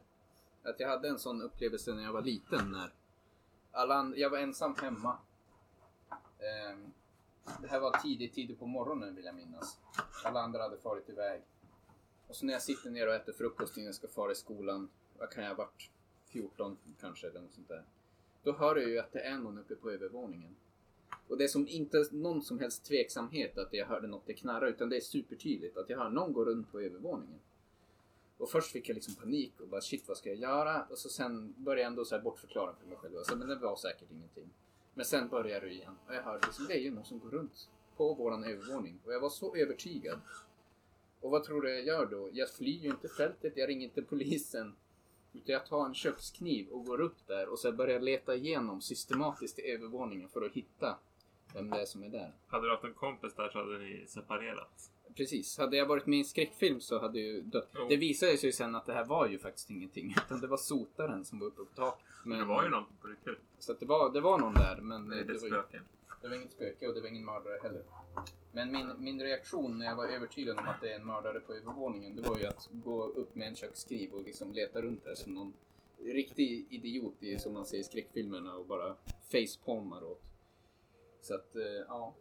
Att 0.63 0.79
jag 0.79 0.87
hade 0.87 1.07
en 1.09 1.19
sån 1.19 1.41
upplevelse 1.41 1.93
när 1.93 2.03
jag 2.03 2.13
var 2.13 2.21
liten 2.21 2.71
när 2.71 2.93
alla 3.71 3.95
and- 3.95 4.17
jag 4.17 4.29
var 4.29 4.37
ensam 4.37 4.75
hemma. 4.75 5.17
Ehm, 6.39 6.93
det 7.61 7.67
här 7.67 7.79
var 7.79 7.97
tidigt, 7.97 8.33
tidigt 8.33 8.59
på 8.59 8.65
morgonen 8.65 9.15
vill 9.15 9.25
jag 9.25 9.35
minnas. 9.35 9.79
Alla 10.23 10.41
andra 10.41 10.61
hade 10.61 10.77
farit 10.77 11.09
iväg. 11.09 11.41
Och 12.27 12.35
så 12.35 12.45
när 12.45 12.53
jag 12.53 12.61
sitter 12.61 12.89
ner 12.89 13.07
och 13.07 13.13
äter 13.13 13.33
frukost 13.33 13.77
innan 13.77 13.85
jag 13.85 13.95
ska 13.95 14.07
fara 14.07 14.31
i 14.31 14.35
skolan. 14.35 14.89
Vad 15.17 15.29
kan 15.29 15.43
jag 15.43 15.49
ha 15.49 15.57
varit? 15.57 15.91
14 16.25 16.77
kanske 17.01 17.27
eller 17.27 17.41
något 17.41 17.53
sånt 17.53 17.67
där. 17.67 17.83
Då 18.43 18.53
hör 18.53 18.75
jag 18.75 18.89
ju 18.89 18.99
att 18.99 19.11
det 19.11 19.21
är 19.21 19.37
någon 19.37 19.57
uppe 19.57 19.75
på 19.75 19.91
övervåningen. 19.91 20.55
Och 21.33 21.39
det 21.39 21.43
är 21.43 21.47
som 21.47 21.67
inte 21.67 22.05
någon 22.11 22.41
som 22.41 22.59
helst 22.59 22.85
tveksamhet 22.85 23.57
att 23.57 23.73
jag 23.73 23.85
hörde 23.85 24.07
något 24.07 24.25
det 24.25 24.33
knarra 24.33 24.69
utan 24.69 24.89
det 24.89 24.95
är 24.95 25.01
supertydligt 25.01 25.77
att 25.77 25.89
jag 25.89 25.97
hör 25.97 26.09
någon 26.09 26.33
gå 26.33 26.45
runt 26.45 26.71
på 26.71 26.79
övervåningen. 26.79 27.39
Och 28.37 28.49
först 28.49 28.71
fick 28.71 28.89
jag 28.89 28.95
liksom 28.95 29.15
panik 29.15 29.53
och 29.61 29.67
bara 29.67 29.81
shit 29.81 30.07
vad 30.07 30.17
ska 30.17 30.29
jag 30.29 30.37
göra? 30.37 30.85
Och 30.89 30.97
så 30.97 31.09
sen 31.09 31.53
började 31.57 31.81
jag 31.81 31.87
ändå 31.87 32.05
så 32.05 32.15
här 32.15 32.21
bortförklara 32.21 32.73
för 32.73 32.87
mig 32.87 32.97
själv. 32.97 33.17
Alltså, 33.17 33.35
men 33.35 33.47
det 33.47 33.55
var 33.55 33.75
säkert 33.75 34.11
ingenting. 34.11 34.49
Men 34.93 35.05
sen 35.05 35.27
började 35.27 35.65
det 35.65 35.73
igen 35.73 35.95
och 36.07 36.15
jag 36.15 36.23
hörde 36.23 36.47
liksom 36.47 36.65
det 36.67 36.73
är 36.73 36.79
ju 36.79 36.91
någon 36.91 37.05
som 37.05 37.19
går 37.19 37.29
runt 37.29 37.69
på 37.97 38.13
våran 38.13 38.43
övervåning. 38.43 38.99
Och 39.05 39.13
jag 39.13 39.19
var 39.19 39.29
så 39.29 39.55
övertygad. 39.55 40.19
Och 41.21 41.31
vad 41.31 41.43
tror 41.43 41.61
du 41.61 41.69
jag 41.69 41.85
gör 41.85 42.05
då? 42.05 42.29
Jag 42.33 42.49
flyr 42.49 42.79
ju 42.79 42.89
inte 42.89 43.07
fältet, 43.07 43.53
jag 43.55 43.69
ringer 43.69 43.83
inte 43.83 44.01
polisen. 44.01 44.75
Utan 45.33 45.53
jag 45.53 45.65
tar 45.65 45.85
en 45.85 45.93
kökskniv 45.93 46.69
och 46.69 46.85
går 46.85 47.01
upp 47.01 47.27
där 47.27 47.49
och 47.49 47.59
så 47.59 47.71
börjar 47.71 47.93
jag 47.93 48.03
leta 48.03 48.35
igenom 48.35 48.81
systematiskt 48.81 49.59
i 49.59 49.71
övervåningen 49.71 50.29
för 50.29 50.45
att 50.45 50.51
hitta 50.51 50.97
vem 51.53 51.69
det 51.69 51.81
är 51.81 51.85
som 51.85 52.03
är 52.03 52.09
där. 52.09 52.31
Hade 52.47 52.65
du 52.67 52.71
haft 52.71 52.83
en 52.83 52.93
kompis 52.93 53.33
där 53.35 53.49
så 53.49 53.57
hade 53.59 53.77
ni 53.77 54.05
separerat. 54.07 54.91
precis. 55.15 55.57
Hade 55.57 55.77
jag 55.77 55.85
varit 55.85 56.05
med 56.05 56.17
i 56.17 56.19
en 56.19 56.25
skräckfilm 56.25 56.79
så 56.81 56.99
hade 56.99 57.19
jag 57.19 57.27
ju 57.27 57.41
dött. 57.41 57.69
Jo. 57.75 57.85
Det 57.89 57.97
visade 57.97 58.37
sig 58.37 58.47
ju 58.47 58.53
sen 58.53 58.75
att 58.75 58.85
det 58.85 58.93
här 58.93 59.05
var 59.05 59.27
ju 59.27 59.39
faktiskt 59.39 59.69
ingenting. 59.69 60.15
Utan 60.25 60.41
det 60.41 60.47
var 60.47 60.57
sotaren 60.57 61.25
som 61.25 61.39
var 61.39 61.47
uppe 61.47 61.65
på 61.65 61.75
taket. 61.75 62.05
Men, 62.25 62.39
Det 62.39 62.45
var 62.45 62.63
ju 62.63 62.69
någon 62.69 62.85
på 63.01 63.07
riktigt. 63.07 63.39
Så 63.59 63.71
att 63.71 63.79
det, 63.79 63.85
var, 63.85 64.13
det 64.13 64.21
var 64.21 64.37
någon 64.37 64.53
där. 64.53 64.77
Men 64.81 65.07
Det 65.09 65.15
det, 65.23 65.33
det, 65.33 65.39
var, 65.39 65.47
ju, 65.47 65.61
det 66.21 66.27
var 66.27 66.35
inget 66.35 66.51
spöke 66.51 66.87
och 66.87 66.93
det 66.93 67.01
var 67.01 67.07
ingen 67.07 67.25
mördare 67.25 67.59
heller. 67.63 67.83
Men 68.51 68.71
min, 68.71 68.91
min 68.97 69.21
reaktion 69.21 69.77
när 69.79 69.85
jag 69.85 69.95
var 69.95 70.07
övertygad 70.07 70.59
om 70.59 70.67
att 70.67 70.81
det 70.81 70.91
är 70.91 70.99
en 70.99 71.05
mördare 71.05 71.39
på 71.39 71.53
övervåningen. 71.53 72.15
Det 72.15 72.21
var 72.29 72.37
ju 72.39 72.45
att 72.45 72.69
gå 72.71 73.03
upp 73.03 73.35
med 73.35 73.47
en 73.47 73.55
kökskniv 73.55 74.13
och 74.13 74.23
liksom 74.23 74.53
leta 74.53 74.81
runt 74.81 75.03
där 75.03 75.15
som 75.15 75.33
någon 75.33 75.53
riktig 76.03 76.65
idiot 76.69 77.23
i, 77.23 77.39
som 77.39 77.53
man 77.53 77.65
ser 77.65 77.77
i 77.77 77.83
skräckfilmerna 77.83 78.55
och 78.55 78.65
bara 78.65 78.95
facepalmar 79.31 80.03
åt. 80.03 80.21
Så 81.23 81.35
att, 81.35 81.55
eh, 81.55 81.61
ja. 81.87 82.15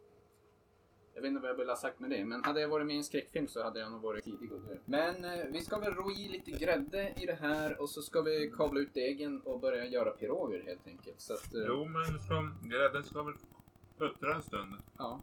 Jag 1.15 1.23
vet 1.23 1.29
inte 1.29 1.41
vad 1.41 1.51
jag 1.51 1.55
ville 1.57 1.71
ha 1.71 1.77
sagt 1.77 2.01
med 2.01 2.11
det, 2.11 2.25
men 2.25 2.45
hade 2.45 2.61
jag 2.61 2.69
varit 2.69 2.87
med 2.87 2.95
i 2.95 2.99
en 2.99 3.05
skräckfilm 3.05 3.49
så 3.49 3.63
hade 3.63 3.81
jag 3.81 3.93
nog 3.93 4.03
varit 4.03 4.25
tidig 4.25 4.53
och. 4.53 4.61
Men 4.85 5.25
eh, 5.25 5.47
vi 5.53 5.61
ska 5.61 5.79
väl 5.79 5.95
ro 5.95 6.11
i 6.11 6.29
lite 6.29 6.51
grädde 6.51 7.15
i 7.17 7.27
det 7.27 7.39
här 7.41 7.81
och 7.81 7.91
så 7.91 8.03
ska 8.03 8.21
vi 8.23 8.53
kavla 8.57 8.81
ut 8.81 8.95
degen 8.95 9.41
och 9.41 9.61
börja 9.61 9.87
göra 9.87 10.11
piroger 10.11 10.63
helt 10.63 10.87
enkelt. 10.87 11.21
Så 11.21 11.35
att, 11.35 11.55
eh, 11.55 11.61
Jo, 11.67 11.85
men 11.85 12.19
som 12.21 12.55
grädden 12.63 13.05
ska 13.05 13.23
väl 13.23 13.35
puttra 13.99 14.35
en 14.35 14.43
stund. 14.43 14.75
ja. 14.99 15.21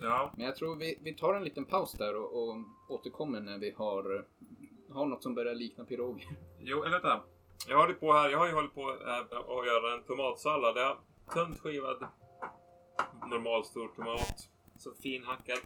Ja. 0.00 0.32
Men 0.36 0.46
jag 0.46 0.56
tror 0.56 0.76
vi, 0.76 0.98
vi 1.02 1.14
tar 1.14 1.34
en 1.34 1.44
liten 1.44 1.64
paus 1.64 1.92
där 1.92 2.16
och, 2.16 2.48
och 2.48 2.56
återkommer 2.88 3.40
när 3.40 3.58
vi 3.58 3.70
har, 3.70 4.24
har 4.90 5.06
något 5.06 5.22
som 5.22 5.34
börjar 5.34 5.54
likna 5.54 5.84
piroger. 5.84 6.28
Jo, 6.60 6.82
eller 6.82 6.90
vänta. 6.90 7.22
Jag 7.68 7.78
håller 7.78 7.94
på 7.94 8.12
här. 8.12 8.30
Jag 8.30 8.38
har 8.38 8.46
ju 8.46 8.52
hållit 8.54 8.74
på 8.74 8.96
här 9.04 9.20
att 9.22 9.66
göra 9.66 9.94
en 9.94 10.02
tomatsallad. 10.02 10.76
Jag 10.76 10.86
har 10.86 10.98
tunt 11.34 11.60
skivad 11.60 12.06
normal 13.30 13.64
stor 13.64 13.88
tomat. 13.88 14.48
Så 14.78 14.92
finhackad. 15.02 15.58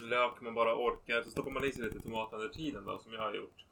Lök 0.00 0.40
man 0.40 0.54
bara 0.54 0.76
orkar. 0.76 1.22
Så 1.22 1.30
stoppar 1.30 1.50
man 1.50 1.64
i 1.64 1.72
sig 1.72 1.84
lite 1.84 2.00
tomat 2.00 2.32
under 2.32 2.48
tiden 2.48 2.84
då, 2.84 2.98
som 2.98 3.12
jag 3.12 3.20
har 3.20 3.34
gjort. 3.34 3.64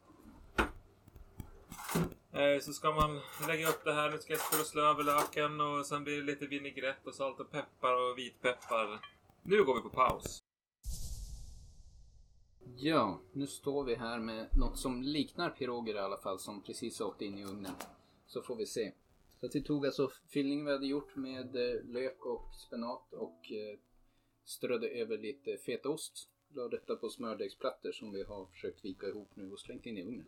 Eh, 2.33 2.61
så 2.61 2.73
ska 2.73 2.93
man 2.93 3.21
lägga 3.49 3.69
upp 3.69 3.85
det 3.85 3.93
här. 3.93 4.11
Nu 4.11 4.19
ska 4.19 4.33
jag 4.33 4.41
spola 4.41 4.65
slö 4.65 4.83
över 4.83 5.05
löken 5.05 5.61
och 5.61 5.87
sen 5.87 6.05
blir 6.05 6.17
det 6.17 6.23
lite 6.23 6.47
vinägrett 6.47 7.07
och 7.07 7.15
salt 7.15 7.41
och 7.41 7.51
peppar 7.51 7.93
och 7.93 8.19
vitpeppar. 8.19 9.01
Nu 9.43 9.65
går 9.65 9.75
vi 9.75 9.81
på 9.81 9.89
paus. 9.89 10.43
Ja, 12.77 13.21
nu 13.33 13.47
står 13.47 13.85
vi 13.85 13.95
här 13.95 14.19
med 14.19 14.47
något 14.59 14.79
som 14.79 15.03
liknar 15.03 15.51
piroger 15.51 15.95
i 15.95 15.99
alla 15.99 16.19
fall 16.19 16.39
som 16.39 16.63
precis 16.63 17.01
åkte 17.01 17.25
in 17.25 17.39
i 17.39 17.45
ugnen. 17.45 17.75
Så 18.27 18.43
får 18.43 18.57
vi 18.57 18.67
se. 18.67 18.93
Så 19.45 19.49
att 19.49 19.55
vi 19.55 19.63
tog 19.63 19.87
alltså 19.87 20.11
fyllningen 20.33 20.65
vi 20.65 20.73
hade 20.73 20.87
gjort 20.87 21.17
med 21.17 21.57
eh, 21.57 21.85
lök 21.85 22.27
och 22.27 22.55
spenat 22.55 23.13
och 23.13 23.53
eh, 23.53 23.79
strödde 24.45 24.89
över 24.89 25.19
lite 25.19 25.57
fetaost. 25.57 26.29
La 26.55 26.69
detta 26.69 26.97
på 26.97 27.09
smördegsplattor 27.09 27.93
som 27.93 28.13
vi 28.13 28.23
har 28.23 28.47
försökt 28.47 28.85
vika 28.85 29.07
ihop 29.07 29.37
nu 29.37 29.53
och 29.53 29.61
slängt 29.61 29.87
in 29.87 29.99
i 29.99 30.03
ugnen. 30.03 30.27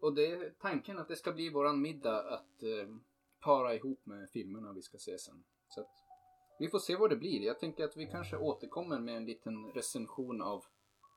Och 0.00 0.14
det 0.14 0.26
är 0.26 0.54
tanken 0.60 0.98
att 0.98 1.08
det 1.08 1.16
ska 1.16 1.32
bli 1.32 1.50
våran 1.50 1.82
middag 1.82 2.34
att 2.34 2.62
eh, 2.62 2.96
para 3.40 3.74
ihop 3.74 4.06
med 4.06 4.30
filmerna 4.30 4.72
vi 4.72 4.82
ska 4.82 4.98
se 4.98 5.18
sen. 5.18 5.44
Så 5.68 5.80
att 5.80 5.94
vi 6.58 6.68
får 6.68 6.78
se 6.78 6.96
vad 6.96 7.10
det 7.10 7.16
blir. 7.16 7.42
Jag 7.42 7.58
tänker 7.58 7.84
att 7.84 7.96
vi 7.96 8.06
kanske 8.06 8.36
återkommer 8.36 9.00
med 9.00 9.16
en 9.16 9.26
liten 9.26 9.72
recension 9.72 10.42
av 10.42 10.64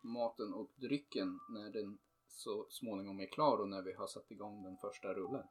maten 0.03 0.53
och 0.53 0.69
drycken 0.75 1.39
när 1.49 1.69
den 1.69 1.97
så 2.27 2.65
småningom 2.69 3.19
är 3.19 3.27
klar 3.27 3.57
och 3.57 3.69
när 3.69 3.81
vi 3.81 3.93
har 3.93 4.07
satt 4.07 4.31
igång 4.31 4.63
den 4.63 4.77
första 4.77 5.13
rullen. 5.13 5.43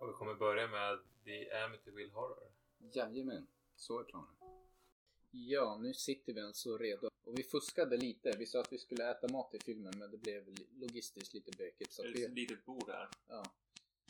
Och 0.00 0.08
vi 0.08 0.12
kommer 0.12 0.34
börja 0.34 0.68
med 0.68 0.98
The 1.24 1.50
Amityville 1.52 2.12
Horror. 2.12 2.52
Jajamän, 2.78 3.46
så 3.76 3.98
är 4.00 4.04
planen. 4.04 4.34
Ja, 5.30 5.78
nu 5.80 5.94
sitter 5.94 6.32
vi 6.32 6.40
alltså 6.40 6.78
redo. 6.78 7.10
Och 7.24 7.38
vi 7.38 7.42
fuskade 7.42 7.96
lite. 7.96 8.36
Vi 8.38 8.46
sa 8.46 8.60
att 8.60 8.72
vi 8.72 8.78
skulle 8.78 9.10
äta 9.10 9.28
mat 9.32 9.54
i 9.54 9.58
filmen 9.60 9.92
men 9.98 10.10
det 10.10 10.18
blev 10.18 10.54
logistiskt 10.80 11.34
lite 11.34 11.50
bökigt. 11.58 11.92
Så 11.92 12.02
Det 12.02 12.08
är 12.08 12.12
ett 12.12 12.30
vi, 12.30 12.40
litet 12.40 12.64
bord 12.64 12.88
här. 12.88 13.08
ja. 13.28 13.42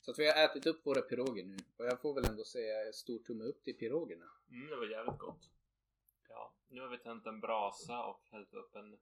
så 0.02 0.10
att 0.10 0.18
vi 0.18 0.26
har 0.30 0.44
ätit 0.44 0.66
upp 0.66 0.86
våra 0.86 1.00
piroger 1.02 1.44
nu. 1.44 1.56
Och 1.76 1.84
jag 1.86 2.00
får 2.00 2.14
väl 2.14 2.24
ändå 2.24 2.44
säga 2.44 2.92
stor 2.92 3.18
tumme 3.18 3.44
upp 3.44 3.62
till 3.64 3.76
pirogerna. 3.78 4.30
Mm, 4.50 4.66
det 4.70 4.76
var 4.76 4.86
jävligt 4.86 5.18
gott. 5.18 5.50
Ja, 6.28 6.52
nu 6.68 6.80
har 6.80 6.88
vi 6.88 6.98
tänt 6.98 7.26
en 7.26 7.40
brasa 7.40 8.04
och 8.04 8.20
hällt 8.30 8.54
upp 8.54 8.74
en 8.76 8.98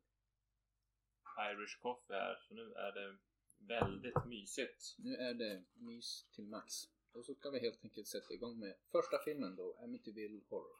Irish 1.52 1.78
coffee 1.82 2.14
här. 2.14 2.44
Så 2.48 2.54
nu 2.54 2.72
är 2.72 2.92
det 2.92 3.16
väldigt 3.58 4.24
mysigt. 4.26 4.94
Nu 4.98 5.16
är 5.16 5.34
det 5.34 5.64
mys 5.74 6.26
till 6.32 6.44
max. 6.44 6.74
Och 7.12 7.24
så 7.24 7.34
ska 7.34 7.50
vi 7.50 7.58
helt 7.58 7.84
enkelt 7.84 8.06
sätta 8.06 8.34
igång 8.34 8.58
med 8.58 8.74
första 8.92 9.18
filmen 9.24 9.56
då, 9.56 9.78
Amityville 9.82 10.40
Horror. 10.48 10.78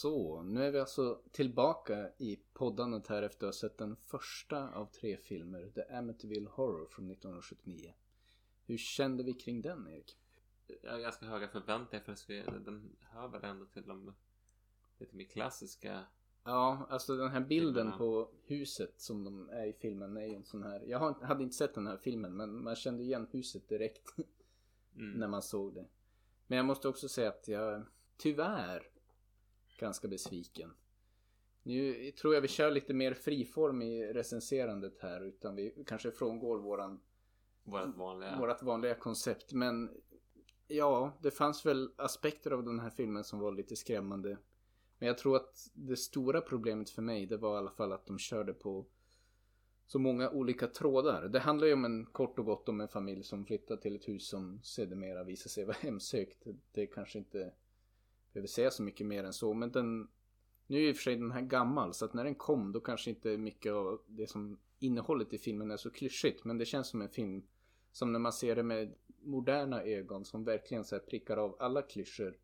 Så, 0.00 0.42
nu 0.42 0.64
är 0.64 0.70
vi 0.70 0.78
alltså 0.78 1.22
tillbaka 1.32 2.10
i 2.18 2.36
poddandet 2.52 3.06
här 3.06 3.22
efter 3.22 3.46
att 3.46 3.54
ha 3.54 3.60
sett 3.60 3.78
den 3.78 3.96
första 3.96 4.70
av 4.70 4.86
tre 4.86 5.16
filmer, 5.16 5.70
The 5.74 5.82
Amityville 5.82 6.48
Horror 6.50 6.86
från 6.86 7.10
1979. 7.10 7.94
Hur 8.66 8.78
kände 8.78 9.22
vi 9.22 9.34
kring 9.34 9.62
den, 9.62 9.88
Erik? 9.88 10.16
Jag 10.82 10.92
har 10.92 11.00
ganska 11.00 11.26
höga 11.26 11.48
förväntningar 11.48 12.04
för 12.04 12.60
den 12.60 12.96
hör 13.00 13.28
väl 13.28 13.44
ändå 13.44 13.66
till 13.66 13.86
de 13.86 14.14
lite 15.00 15.16
mer 15.16 15.24
klassiska. 15.24 16.00
Ja, 16.44 16.86
alltså 16.90 17.16
den 17.16 17.28
här 17.30 17.40
bilden 17.40 17.74
Filmerna. 17.74 17.98
på 17.98 18.30
huset 18.44 19.00
som 19.00 19.24
de 19.24 19.48
är 19.48 19.66
i 19.66 19.72
filmen 19.72 20.16
är 20.16 20.26
ju 20.26 20.34
en 20.34 20.44
sån 20.44 20.62
här. 20.62 20.80
Jag 20.86 20.98
hade 21.22 21.42
inte 21.42 21.56
sett 21.56 21.74
den 21.74 21.86
här 21.86 21.96
filmen 21.96 22.36
men 22.36 22.62
man 22.64 22.76
kände 22.76 23.02
igen 23.02 23.26
huset 23.30 23.68
direkt 23.68 24.14
Mm. 24.96 25.12
när 25.20 25.28
man 25.28 25.42
såg 25.42 25.74
det. 25.74 25.86
Men 26.46 26.56
jag 26.56 26.66
måste 26.66 26.88
också 26.88 27.08
säga 27.08 27.28
att 27.28 27.48
jag 27.48 27.82
tyvärr 28.16 28.88
ganska 29.78 30.08
besviken. 30.08 30.70
Nu 31.62 32.10
tror 32.10 32.34
jag 32.34 32.40
vi 32.40 32.48
kör 32.48 32.70
lite 32.70 32.94
mer 32.94 33.14
friform 33.14 33.82
i 33.82 34.12
recenserandet 34.12 34.98
här 35.00 35.20
utan 35.20 35.54
vi 35.56 35.84
kanske 35.86 36.10
frångår 36.10 36.58
våran 36.58 37.00
Vårat 37.64 37.96
vanliga. 37.96 38.38
vårat 38.38 38.62
vanliga 38.62 38.94
koncept. 38.94 39.52
Men 39.52 39.90
ja, 40.66 41.12
det 41.22 41.30
fanns 41.30 41.66
väl 41.66 41.90
aspekter 41.96 42.50
av 42.50 42.64
den 42.64 42.80
här 42.80 42.90
filmen 42.90 43.24
som 43.24 43.38
var 43.38 43.52
lite 43.52 43.76
skrämmande. 43.76 44.36
Men 45.00 45.06
jag 45.06 45.18
tror 45.18 45.36
att 45.36 45.70
det 45.74 45.96
stora 45.96 46.40
problemet 46.40 46.90
för 46.90 47.02
mig 47.02 47.26
det 47.26 47.36
var 47.36 47.54
i 47.54 47.58
alla 47.58 47.70
fall 47.70 47.92
att 47.92 48.06
de 48.06 48.18
körde 48.18 48.52
på 48.52 48.86
så 49.86 49.98
många 49.98 50.30
olika 50.30 50.66
trådar. 50.66 51.28
Det 51.28 51.38
handlar 51.38 51.66
ju 51.66 51.72
om 51.72 51.84
en 51.84 52.06
kort 52.06 52.38
och 52.38 52.44
gott 52.44 52.68
om 52.68 52.80
en 52.80 52.88
familj 52.88 53.22
som 53.22 53.44
flyttar 53.44 53.76
till 53.76 53.96
ett 53.96 54.08
hus 54.08 54.28
som 54.28 54.60
sedermera 54.62 55.24
visar 55.24 55.48
sig 55.48 55.64
vara 55.64 55.76
hemsökt. 55.80 56.46
Det 56.72 56.86
kanske 56.86 57.18
inte 57.18 57.52
behöver 58.32 58.48
säga 58.48 58.70
så 58.70 58.82
mycket 58.82 59.06
mer 59.06 59.24
än 59.24 59.32
så. 59.32 59.54
Men 59.54 59.72
den, 59.72 60.08
nu 60.66 60.78
är 60.78 60.88
i 60.88 60.92
och 60.92 60.96
för 60.96 61.02
sig 61.02 61.16
den 61.16 61.30
här 61.30 61.42
gammal 61.42 61.94
så 61.94 62.04
att 62.04 62.14
när 62.14 62.24
den 62.24 62.34
kom 62.34 62.72
då 62.72 62.80
kanske 62.80 63.10
inte 63.10 63.38
mycket 63.38 63.72
av 63.72 64.00
det 64.06 64.26
som 64.26 64.58
innehållet 64.78 65.32
i 65.32 65.38
filmen 65.38 65.70
är 65.70 65.76
så 65.76 65.90
klyschigt. 65.90 66.44
Men 66.44 66.58
det 66.58 66.64
känns 66.64 66.88
som 66.88 67.02
en 67.02 67.08
film 67.08 67.42
som 67.92 68.12
när 68.12 68.18
man 68.18 68.32
ser 68.32 68.56
det 68.56 68.62
med 68.62 68.94
moderna 69.22 69.82
ögon 69.82 70.24
som 70.24 70.44
verkligen 70.44 70.84
så 70.84 70.94
här 70.94 71.02
prickar 71.02 71.36
av 71.36 71.56
alla 71.58 71.82
klyschor. 71.82 72.36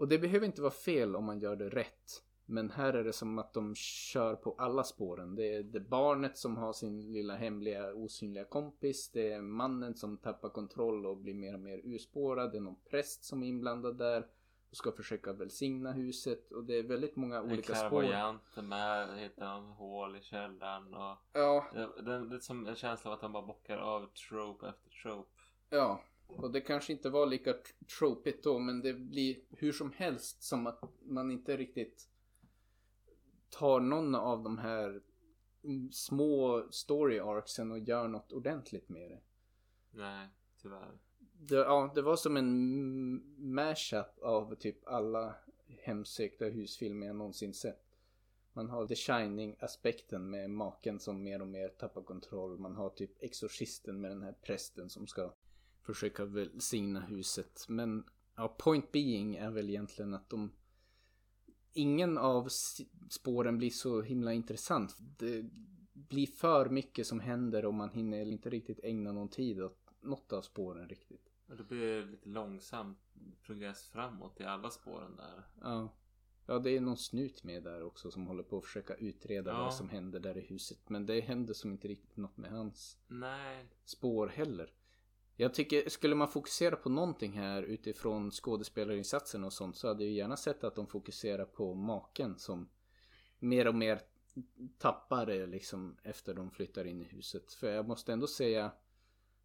Och 0.00 0.08
det 0.08 0.18
behöver 0.18 0.46
inte 0.46 0.62
vara 0.62 0.72
fel 0.72 1.16
om 1.16 1.24
man 1.24 1.40
gör 1.40 1.56
det 1.56 1.68
rätt. 1.68 2.22
Men 2.46 2.70
här 2.70 2.92
är 2.92 3.04
det 3.04 3.12
som 3.12 3.38
att 3.38 3.52
de 3.52 3.74
kör 3.74 4.34
på 4.36 4.54
alla 4.58 4.84
spåren. 4.84 5.34
Det 5.34 5.54
är 5.54 5.62
det 5.62 5.80
barnet 5.80 6.36
som 6.36 6.56
har 6.56 6.72
sin 6.72 7.12
lilla 7.12 7.36
hemliga 7.36 7.94
osynliga 7.94 8.44
kompis. 8.44 9.10
Det 9.12 9.32
är 9.32 9.40
mannen 9.40 9.94
som 9.94 10.16
tappar 10.16 10.48
kontroll 10.48 11.06
och 11.06 11.16
blir 11.16 11.34
mer 11.34 11.54
och 11.54 11.60
mer 11.60 11.80
urspårad. 11.84 12.52
Det 12.52 12.58
är 12.58 12.60
någon 12.60 12.80
präst 12.90 13.24
som 13.24 13.42
är 13.42 13.46
inblandad 13.46 13.98
där 13.98 14.26
och 14.70 14.76
ska 14.76 14.92
försöka 14.92 15.32
välsigna 15.32 15.92
huset. 15.92 16.52
Och 16.52 16.64
det 16.64 16.74
är 16.78 16.82
väldigt 16.82 17.16
många 17.16 17.36
En 17.38 17.44
olika 17.52 17.74
spår. 17.74 17.88
klärvoajant 17.88 18.56
med 18.62 19.18
hittar 19.18 19.56
en 19.56 19.64
hål 19.64 20.16
i 20.16 20.22
källaren 20.22 20.94
och 20.94 21.16
Ja, 21.32 21.66
det, 21.74 22.02
det, 22.02 22.28
det 22.28 22.34
är 22.36 22.40
som 22.40 22.66
en 22.66 22.74
känsla 22.76 23.10
av 23.10 23.14
att 23.14 23.20
de 23.20 23.32
bara 23.32 23.46
bockar 23.46 23.76
av 23.78 24.06
trope 24.06 24.68
efter 24.68 24.90
trope. 25.02 25.30
Ja, 25.70 26.00
och 26.36 26.50
det 26.50 26.60
kanske 26.60 26.92
inte 26.92 27.10
var 27.10 27.26
lika 27.26 27.52
tr- 27.52 27.86
tropigt 27.98 28.44
då, 28.44 28.58
men 28.58 28.80
det 28.80 28.92
blir 28.92 29.36
hur 29.50 29.72
som 29.72 29.92
helst 29.92 30.42
som 30.42 30.66
att 30.66 30.84
man 31.02 31.30
inte 31.30 31.56
riktigt 31.56 32.08
tar 33.50 33.80
någon 33.80 34.14
av 34.14 34.42
de 34.42 34.58
här 34.58 35.00
små 35.92 36.66
story 36.70 37.18
arcsen 37.18 37.70
och 37.70 37.78
gör 37.78 38.08
något 38.08 38.32
ordentligt 38.32 38.88
med 38.88 39.10
det. 39.10 39.20
Nej, 39.90 40.28
tyvärr. 40.62 40.98
det 41.18 41.54
ja, 41.56 41.92
det 41.94 42.02
var 42.02 42.16
som 42.16 42.36
en 42.36 43.54
mashup 43.54 44.18
av 44.22 44.54
typ 44.54 44.86
alla 44.88 45.34
hemsökta 45.66 46.44
husfilmer 46.44 47.06
jag 47.06 47.16
någonsin 47.16 47.54
sett. 47.54 47.86
Man 48.52 48.68
har 48.68 48.86
The 48.86 48.94
Shining-aspekten 48.94 50.30
med 50.30 50.50
maken 50.50 51.00
som 51.00 51.22
mer 51.22 51.40
och 51.42 51.48
mer 51.48 51.68
tappar 51.68 52.02
kontroll. 52.02 52.58
Man 52.58 52.76
har 52.76 52.90
typ 52.90 53.22
Exorcisten 53.22 54.00
med 54.00 54.10
den 54.10 54.22
här 54.22 54.34
prästen 54.42 54.90
som 54.90 55.06
ska 55.06 55.32
försöka 55.82 56.24
välsigna 56.24 57.00
huset. 57.00 57.64
Men 57.68 58.04
ja, 58.36 58.56
point 58.58 58.92
being 58.92 59.36
är 59.36 59.50
väl 59.50 59.70
egentligen 59.70 60.14
att 60.14 60.30
de... 60.30 60.52
Ingen 61.72 62.18
av 62.18 62.48
spåren 63.10 63.58
blir 63.58 63.70
så 63.70 64.02
himla 64.02 64.32
intressant. 64.32 64.96
Det 65.18 65.44
blir 65.92 66.26
för 66.26 66.68
mycket 66.68 67.06
som 67.06 67.20
händer 67.20 67.64
och 67.64 67.74
man 67.74 67.90
hinner 67.90 68.26
inte 68.26 68.50
riktigt 68.50 68.80
ägna 68.82 69.12
någon 69.12 69.28
tid 69.28 69.62
åt 69.62 69.90
något 70.00 70.32
av 70.32 70.42
spåren 70.42 70.88
riktigt. 70.88 71.32
Och 71.48 71.56
det 71.56 71.64
blir 71.64 72.06
lite 72.06 72.28
långsam 72.28 72.96
progress 73.42 73.88
framåt 73.88 74.40
i 74.40 74.44
alla 74.44 74.70
spåren 74.70 75.16
där. 75.16 75.42
Ja. 75.60 75.88
Ja, 76.46 76.58
det 76.58 76.76
är 76.76 76.80
någon 76.80 76.96
snut 76.96 77.44
med 77.44 77.62
där 77.62 77.82
också 77.82 78.10
som 78.10 78.26
håller 78.26 78.42
på 78.42 78.58
att 78.58 78.64
försöka 78.64 78.94
utreda 78.94 79.50
Ja. 79.50 79.58
vad 79.58 79.74
som 79.74 79.88
händer 79.88 80.20
där 80.20 80.38
i 80.38 80.40
huset. 80.40 80.88
Men 80.88 81.06
det 81.06 81.20
händer 81.20 81.54
som 81.54 81.72
inte 81.72 81.88
riktigt 81.88 82.16
något 82.16 82.36
med 82.36 82.50
hans 82.50 82.98
Nej. 83.08 83.66
spår 83.84 84.26
heller. 84.26 84.72
Jag 85.40 85.54
tycker, 85.54 85.88
skulle 85.88 86.14
man 86.14 86.28
fokusera 86.28 86.76
på 86.76 86.88
någonting 86.88 87.32
här 87.32 87.62
utifrån 87.62 88.30
skådespelarinsatsen 88.30 89.44
och 89.44 89.52
sånt 89.52 89.76
så 89.76 89.88
hade 89.88 90.04
jag 90.04 90.12
gärna 90.12 90.36
sett 90.36 90.64
att 90.64 90.74
de 90.74 90.86
fokuserar 90.86 91.44
på 91.44 91.74
maken 91.74 92.38
som 92.38 92.68
mer 93.38 93.68
och 93.68 93.74
mer 93.74 94.00
tappar 94.78 95.26
det 95.26 95.46
liksom 95.46 95.96
efter 96.02 96.34
de 96.34 96.50
flyttar 96.50 96.84
in 96.84 97.00
i 97.00 97.04
huset. 97.04 97.52
För 97.52 97.72
jag 97.72 97.88
måste 97.88 98.12
ändå 98.12 98.26
säga 98.26 98.72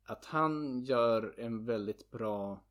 att 0.03 0.25
han 0.25 0.83
gör 0.83 1.35
en 1.37 1.65
väldigt 1.65 2.11
bra 2.11 2.64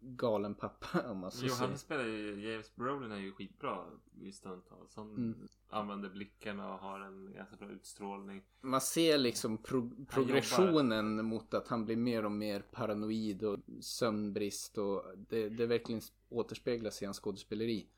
galen 0.00 0.54
pappa 0.54 1.10
om 1.10 1.18
man 1.18 1.30
så 1.30 1.46
Jo, 1.46 1.52
han 1.54 1.78
spelar 1.78 2.04
ju, 2.04 2.50
James 2.50 2.74
Brolin 2.76 3.12
är 3.12 3.18
ju 3.18 3.32
skitbra 3.32 3.84
i 4.20 4.32
stundtals. 4.32 4.96
Han 4.96 5.10
Mm. 5.16 5.48
använder 5.68 6.10
blickarna 6.10 6.74
och 6.74 6.80
har 6.80 7.00
en 7.00 7.32
ganska 7.32 7.56
bra 7.56 7.68
utstrålning. 7.70 8.42
Man 8.60 8.80
ser 8.80 9.18
liksom 9.18 9.58
pro- 9.58 10.04
progressionen 10.10 11.24
mot 11.24 11.54
att 11.54 11.68
han 11.68 11.84
blir 11.84 11.96
mer 11.96 12.24
och 12.24 12.32
mer 12.32 12.60
paranoid 12.60 13.42
och 13.42 13.58
sömnbrist 13.80 14.78
och 14.78 15.04
det, 15.28 15.48
det 15.48 15.66
verkligen 15.66 16.00
återspeglas 16.28 17.02
i 17.02 17.04
hans 17.04 17.18
skådespeleri. 17.20 17.88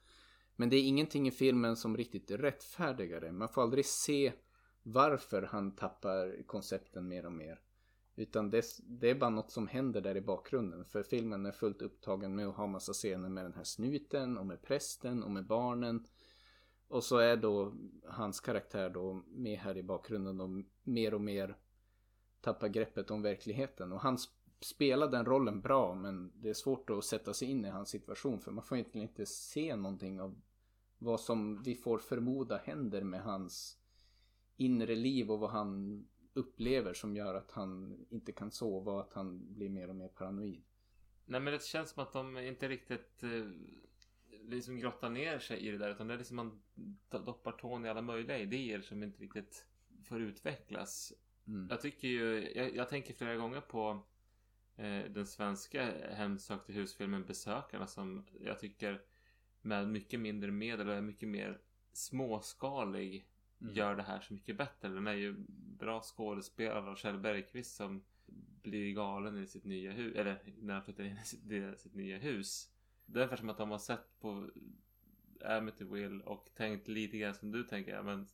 Men 0.57 0.69
det 0.69 0.77
är 0.77 0.83
ingenting 0.83 1.29
i 1.29 1.31
filmen 1.31 1.77
som 1.77 1.97
riktigt 1.97 2.31
rättfärdigar 2.31 3.21
det. 3.21 3.33
Man 3.33 3.49
får 3.49 3.63
aldrig 3.63 3.87
se 3.87 4.33
varför 4.83 5.43
han 5.43 5.77
tappar 5.77 6.43
koncepten 6.47 7.09
mer 7.09 7.27
och 7.27 7.33
mer. 7.33 7.61
Utan 8.17 8.51
det, 8.51 8.65
det 8.83 9.11
är 9.11 9.15
bara 9.15 9.31
något 9.31 9.51
som 9.51 9.67
händer 9.67 10.01
där 10.01 10.17
i 10.17 10.21
bakgrunden. 10.21 10.85
För 10.85 11.03
filmen 11.03 11.47
är 11.47 11.53
fullt 11.53 11.83
upptagen 11.83 12.35
med 12.35 12.49
att 12.49 12.57
ha 12.57 12.67
massa 12.67 12.93
scener 12.93 13.29
med 13.29 13.45
den 13.45 13.55
här 13.55 13.65
snuten 13.65 14.39
och 14.39 14.47
med 14.47 14.63
prästen 14.63 15.23
och 15.23 15.31
med 15.31 15.47
barnen. 15.47 16.07
Och 16.89 17.05
så 17.05 17.17
är 17.17 17.37
då 17.37 17.73
hans 18.05 18.41
karaktär 18.41 18.91
då 18.91 19.23
med 19.27 19.59
här 19.59 19.77
i 19.77 19.83
bakgrunden 19.83 20.41
och 20.41 20.51
mer 20.83 21.15
och 21.15 21.21
mer 21.21 21.57
tappar 22.41 22.69
greppet 22.69 23.11
om 23.11 23.23
verkligheten. 23.23 23.93
Och 23.93 24.01
han 24.01 24.19
spelar 24.61 25.09
den 25.09 25.25
rollen 25.25 25.61
bra 25.61 25.95
men 25.95 26.33
det 26.35 26.49
är 26.49 26.55
svårt 26.55 26.91
att 26.91 27.05
sätta 27.05 27.35
sig 27.35 27.51
in 27.51 27.65
i 27.65 27.69
hans 27.69 27.89
situation 27.89 28.41
för 28.41 28.51
man 28.51 28.65
får 28.65 28.79
egentligen 28.79 29.09
inte 29.09 29.27
se 29.27 29.77
någonting 29.77 30.21
av 30.21 30.41
vad 30.99 31.21
som 31.21 31.63
vi 31.63 31.75
får 31.75 31.99
förmoda 31.99 32.57
händer 32.57 33.03
med 33.03 33.23
hans 33.23 33.79
inre 34.57 34.95
liv 34.95 35.31
och 35.31 35.39
vad 35.39 35.51
han 35.51 36.05
upplever 36.35 36.95
som 36.95 37.17
gör 37.17 37.35
att 37.35 37.51
han 37.51 37.99
inte 38.11 38.33
kan 38.33 38.51
sova 38.51 38.93
och 38.93 39.01
att 39.01 39.13
han 39.13 39.55
blir 39.55 39.69
mer 39.69 39.89
och 39.89 39.97
mer 39.97 40.09
paranoid. 40.09 40.63
Nej 41.25 41.41
men 41.41 41.53
det 41.53 41.63
känns 41.63 41.91
som 41.91 42.03
att 42.03 42.13
de 42.13 42.39
inte 42.39 42.69
riktigt 42.69 43.23
eh, 43.23 43.51
liksom 44.43 44.77
grottar 44.77 45.11
ner 45.11 45.39
sig 45.39 45.59
i 45.59 45.71
det 45.71 45.79
där 45.79 45.91
utan 45.91 46.07
det 46.07 46.15
är 46.15 46.19
liksom 46.19 46.37
man 46.37 46.63
do- 47.11 47.25
doppar 47.25 47.53
tån 47.53 47.87
i 47.87 47.89
alla 47.89 48.03
möjliga 48.03 48.39
idéer 48.39 48.81
som 48.81 49.03
inte 49.03 49.23
riktigt 49.23 49.67
får 50.05 50.21
utvecklas. 50.21 51.13
Mm. 51.47 51.69
Jag 51.71 51.81
tycker 51.81 52.09
ju, 52.09 52.53
jag, 52.55 52.77
jag 52.77 52.89
tänker 52.89 53.15
flera 53.15 53.37
gånger 53.37 53.61
på 53.61 54.03
eh, 54.77 55.05
den 55.11 55.27
svenska 55.27 55.85
hemsökt 56.15 56.67
till 56.67 56.75
husfilmen 56.75 57.25
Besökarna 57.27 57.87
som 57.87 58.27
jag 58.41 58.59
tycker 58.59 59.03
med 59.63 59.89
mycket 59.89 60.21
mindre 60.21 60.51
medel 60.51 60.89
och 60.89 60.95
är 60.95 61.01
mycket 61.01 61.29
mer 61.29 61.61
småskalig 61.93 63.27
Mm. 63.63 63.75
gör 63.75 63.97
det 63.97 64.03
här 64.03 64.21
så 64.21 64.35
mycket 64.35 64.57
bättre. 64.57 64.89
Den 64.89 65.07
är 65.07 65.13
ju 65.13 65.35
bra 65.79 66.01
skådespelare 66.03 66.91
av 66.91 66.97
Kjell 66.97 67.19
Bergqvist 67.19 67.77
som 67.77 68.03
blir 68.63 68.95
galen 68.95 69.39
i 69.39 69.47
sitt 69.47 69.65
nya 69.65 69.93
hus, 69.93 70.17
eller 70.17 70.39
när 70.61 70.75
han 70.75 70.83
flyttar 70.83 71.05
in 71.05 71.17
i 71.17 71.25
sitt, 71.25 71.51
i 71.51 71.75
sitt 71.77 71.95
nya 71.95 72.19
hus. 72.19 72.71
Det 73.07 73.19
är 73.19 73.23
ungefär 73.23 73.37
som 73.37 73.51
att 73.51 73.59
de 73.59 73.71
har 73.71 73.79
sett 73.79 74.21
på 74.21 74.51
Amityville 75.45 76.25
och 76.25 76.51
tänkt 76.55 76.89
lite 76.89 77.19
grann 77.19 77.35
som 77.35 77.53
du 77.53 77.65
tänker, 77.65 78.03
men 78.03 78.27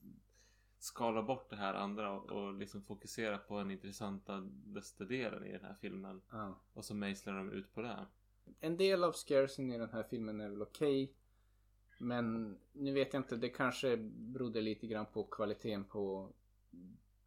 skala 0.78 1.22
bort 1.22 1.50
det 1.50 1.56
här 1.56 1.74
andra 1.74 2.12
och, 2.12 2.30
och 2.30 2.54
liksom 2.54 2.82
fokusera 2.82 3.38
på 3.38 3.58
den 3.58 3.70
intressantaste 3.70 5.04
delen 5.04 5.44
i 5.44 5.52
den 5.52 5.64
här 5.64 5.74
filmen. 5.80 6.22
Ja. 6.30 6.58
Och 6.72 6.84
så 6.84 6.94
mejslar 6.94 7.36
de 7.36 7.52
ut 7.52 7.74
på 7.74 7.82
det. 7.82 8.06
En 8.60 8.76
del 8.76 9.04
av 9.04 9.12
scaresen 9.12 9.72
i 9.72 9.78
den 9.78 9.90
här 9.90 10.02
filmen 10.02 10.40
är 10.40 10.48
väl 10.48 10.62
okej. 10.62 11.12
Men 11.98 12.58
nu 12.72 12.92
vet 12.92 13.12
jag 13.12 13.20
inte, 13.20 13.36
det 13.36 13.48
kanske 13.48 13.96
berodde 13.96 14.60
lite 14.60 14.86
grann 14.86 15.06
på 15.06 15.24
kvaliteten 15.24 15.84
på 15.84 16.32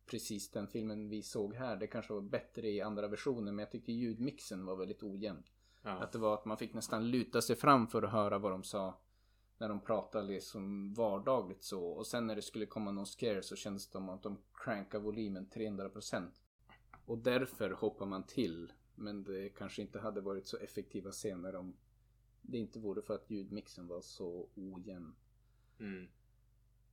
precis 0.05 0.51
den 0.51 0.67
filmen 0.67 1.09
vi 1.09 1.21
såg 1.21 1.55
här. 1.55 1.75
Det 1.75 1.87
kanske 1.87 2.13
var 2.13 2.21
bättre 2.21 2.69
i 2.69 2.81
andra 2.81 3.07
versioner 3.07 3.51
men 3.51 3.59
jag 3.59 3.71
tyckte 3.71 3.91
ljudmixen 3.91 4.65
var 4.65 4.75
väldigt 4.75 5.03
ojämn. 5.03 5.43
Ja. 5.81 5.89
Att 5.89 6.11
det 6.11 6.19
var 6.19 6.33
att 6.33 6.45
man 6.45 6.57
fick 6.57 6.73
nästan 6.73 7.11
luta 7.11 7.41
sig 7.41 7.55
fram 7.55 7.87
för 7.87 8.03
att 8.03 8.11
höra 8.11 8.37
vad 8.37 8.51
de 8.51 8.63
sa. 8.63 8.99
När 9.57 9.69
de 9.69 9.79
pratade 9.79 10.27
liksom 10.27 10.93
vardagligt 10.93 11.63
så. 11.63 11.85
Och 11.85 12.07
sen 12.07 12.27
när 12.27 12.35
det 12.35 12.41
skulle 12.41 12.65
komma 12.65 12.91
någon 12.91 13.05
scare 13.05 13.43
så 13.43 13.55
kändes 13.55 13.87
det 13.87 13.91
som 13.91 14.09
att 14.09 14.23
de 14.23 14.37
crankade 14.53 15.03
volymen 15.03 15.49
300%. 15.53 16.27
Och 17.05 17.17
därför 17.17 17.71
hoppar 17.71 18.05
man 18.05 18.23
till. 18.23 18.73
Men 18.95 19.23
det 19.23 19.49
kanske 19.49 19.81
inte 19.81 19.99
hade 19.99 20.21
varit 20.21 20.47
så 20.47 20.57
effektiva 20.57 21.11
scener 21.11 21.55
om 21.55 21.77
det 22.41 22.57
inte 22.57 22.79
vore 22.79 23.01
för 23.01 23.15
att 23.15 23.29
ljudmixen 23.29 23.87
var 23.87 24.01
så 24.01 24.49
ojämn. 24.55 25.15
Mm. 25.79 26.07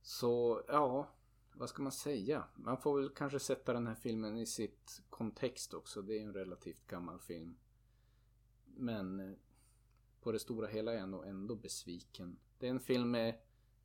Så 0.01 0.63
ja, 0.67 1.09
vad 1.53 1.69
ska 1.69 1.83
man 1.83 1.91
säga? 1.91 2.43
Man 2.55 2.77
får 2.77 3.01
väl 3.01 3.09
kanske 3.09 3.39
sätta 3.39 3.73
den 3.73 3.87
här 3.87 3.95
filmen 3.95 4.37
i 4.37 4.45
sitt 4.45 5.01
kontext 5.09 5.73
också. 5.73 6.01
Det 6.01 6.17
är 6.17 6.21
en 6.21 6.33
relativt 6.33 6.87
gammal 6.87 7.19
film. 7.19 7.57
Men 8.65 9.19
eh, 9.19 9.37
på 10.21 10.31
det 10.31 10.39
stora 10.39 10.67
hela 10.67 10.93
är 10.93 10.97
jag 10.97 11.09
nog 11.09 11.27
ändå 11.27 11.55
besviken. 11.55 12.39
Det 12.57 12.67
är 12.67 12.71
en 12.71 12.79
film 12.79 13.11
med 13.11 13.39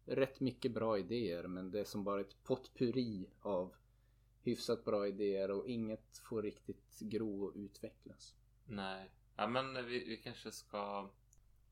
rätt 0.05 0.40
mycket 0.40 0.72
bra 0.72 0.98
idéer 0.98 1.46
men 1.46 1.70
det 1.70 1.81
är 1.81 1.85
som 1.85 2.05
bara 2.05 2.20
ett 2.20 2.42
potpurri 2.44 3.31
av 3.40 3.74
hyfsat 4.42 4.85
bra 4.85 5.09
idéer 5.09 5.50
och 5.50 5.68
inget 5.68 6.18
får 6.18 6.42
riktigt 6.42 7.00
gro 7.00 7.44
och 7.44 7.53
utvecklas. 7.55 8.37
Nej. 8.66 9.11
Ja 9.37 9.46
men 9.46 9.87
vi, 9.87 10.05
vi 10.09 10.16
kanske 10.16 10.53
ska 10.53 11.11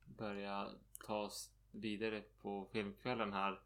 börja 0.05 0.69
ta 1.05 1.17
oss 1.17 1.51
vidare 1.71 2.23
på 2.41 2.67
filmkvällen 2.71 3.33
här. 3.33 3.59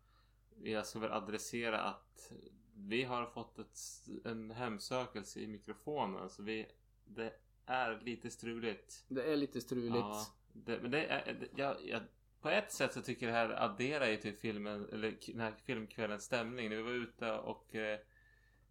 Jag 0.63 0.85
ska 0.85 0.99
väl 0.99 1.11
adressera 1.11 1.81
att 1.81 2.31
vi 2.75 3.03
har 3.03 3.25
fått 3.25 3.59
ett, 3.59 3.79
en 4.25 4.51
hemsökelse 4.51 5.39
i 5.39 5.47
mikrofonen 5.47 6.29
så 6.29 6.43
vi, 6.43 6.67
det 7.05 7.33
är 7.65 8.01
lite 8.01 8.29
struligt. 8.29 9.05
Det 9.07 9.23
är 9.23 9.35
lite 9.35 9.61
struligt. 9.61 9.95
Ja, 9.95 10.25
det, 10.53 10.79
men 10.81 10.91
det 10.91 11.05
är, 11.05 11.33
det, 11.33 11.47
jag, 11.55 11.75
jag, 11.85 12.01
på 12.41 12.49
ett 12.49 12.71
sätt 12.71 12.93
så 12.93 13.01
tycker 13.01 13.25
jag 13.25 13.35
det 13.35 13.39
här 13.39 13.63
adderar 13.63 14.07
ju 14.07 14.17
till 14.17 14.37
filmen, 14.37 14.89
eller 14.91 15.17
den 15.27 15.39
här 15.39 15.53
filmkvällens 15.65 16.23
stämning. 16.23 16.69
När 16.69 16.75
vi 16.75 16.81
var 16.81 16.91
ute 16.91 17.31
och 17.31 17.75
eh, 17.75 17.99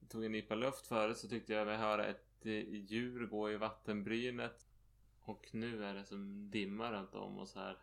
tog 0.08 0.24
en 0.24 0.32
nypa 0.32 0.54
luft 0.54 0.86
förut 0.86 1.16
så 1.16 1.28
tyckte 1.28 1.52
jag 1.52 1.66
mig 1.66 1.76
höra 1.76 2.06
ett 2.06 2.46
eh, 2.46 2.74
djur 2.74 3.26
gå 3.26 3.50
i 3.50 3.56
vattenbrynet. 3.56 4.65
Och 5.26 5.48
nu 5.52 5.84
är 5.84 5.94
det 5.94 6.04
som 6.04 6.50
dimma 6.50 6.92
runt 6.92 7.14
om 7.14 7.38
oss 7.38 7.54
här. 7.54 7.78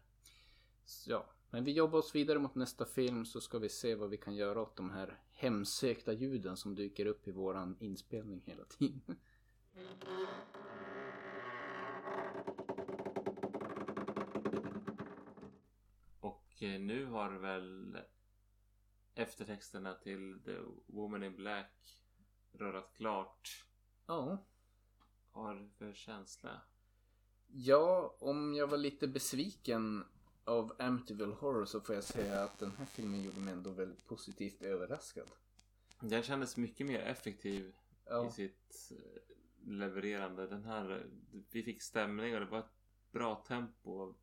Ja, 1.07 1.25
men 1.49 1.63
vi 1.63 1.71
jobbar 1.71 1.99
oss 1.99 2.15
vidare 2.15 2.39
mot 2.39 2.55
nästa 2.55 2.85
film 2.85 3.25
så 3.25 3.41
ska 3.41 3.59
vi 3.59 3.69
se 3.69 3.95
vad 3.95 4.09
vi 4.09 4.17
kan 4.17 4.35
göra 4.35 4.61
åt 4.61 4.75
de 4.75 4.89
här 4.89 5.19
hemsökta 5.31 6.13
ljuden 6.13 6.57
som 6.57 6.75
dyker 6.75 7.05
upp 7.05 7.27
i 7.27 7.31
våran 7.31 7.77
inspelning 7.79 8.41
hela 8.45 8.65
tiden. 8.65 9.01
Och 16.19 16.63
eh, 16.63 16.79
nu 16.79 17.05
har 17.05 17.31
väl 17.31 17.97
eftertexterna 19.15 19.93
till 19.93 20.41
The 20.45 20.57
Woman 20.85 21.23
in 21.23 21.35
Black 21.35 21.99
rullat 22.51 22.93
klart. 22.93 23.65
Ja. 24.05 24.45
Vad 25.31 25.45
har 25.45 25.55
du 25.55 25.69
för 25.69 25.93
känsla? 25.93 26.61
Ja, 27.55 28.15
om 28.19 28.53
jag 28.55 28.67
var 28.67 28.77
lite 28.77 29.07
besviken 29.07 30.05
av 30.45 30.73
Amityville 30.79 31.33
Horror 31.33 31.65
så 31.65 31.81
får 31.81 31.95
jag 31.95 32.03
säga 32.03 32.43
att 32.43 32.59
den 32.59 32.71
här 32.77 32.85
filmen 32.85 33.23
gjorde 33.23 33.39
mig 33.39 33.53
ändå 33.53 33.69
väldigt 33.71 34.05
positivt 34.05 34.61
överraskad. 34.61 35.27
Den 35.99 36.23
kändes 36.23 36.57
mycket 36.57 36.87
mer 36.87 36.99
effektiv 36.99 37.65
i 37.65 37.73
Ja, 38.05 38.31
sitt 38.31 38.91
eh, 38.91 38.97
levererande. 39.67 40.47
Den 40.47 40.63
här, 40.65 41.05
vi 41.51 41.63
fick 41.63 41.81
stämning 41.81 42.33
och 42.33 42.39
det 42.39 42.45
var 42.45 42.59
ett 42.59 42.73
bra 43.11 43.35
tempo. 43.47 44.13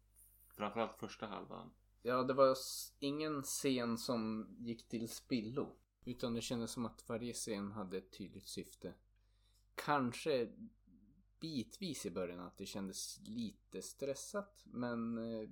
Framförallt 0.49 0.99
första 0.99 1.27
halvan. 1.27 1.71
ja 2.03 2.23
det 2.23 2.35
var 2.35 2.57
ingen 2.99 3.43
scen 3.43 3.99
som 3.99 4.47
gick 4.59 4.89
till 4.89 5.09
spillo. 5.09 5.77
Utan 6.05 6.35
det 6.35 6.41
kändes 6.41 6.71
som 6.71 6.87
att 6.87 7.09
varje 7.09 7.33
scen 7.33 7.73
hade 7.73 7.99
ett 7.99 8.11
tydligt 8.19 8.47
syfte. 8.49 8.95
Kanske 9.75 10.49
bitvis 11.41 12.07
i 12.07 12.11
början 12.11 12.41
att 12.41 12.57
det 12.57 12.67
kändes 12.67 13.21
lite 13.23 13.83
stressat. 13.83 14.63
Men 14.65 15.19
eh, 15.19 15.49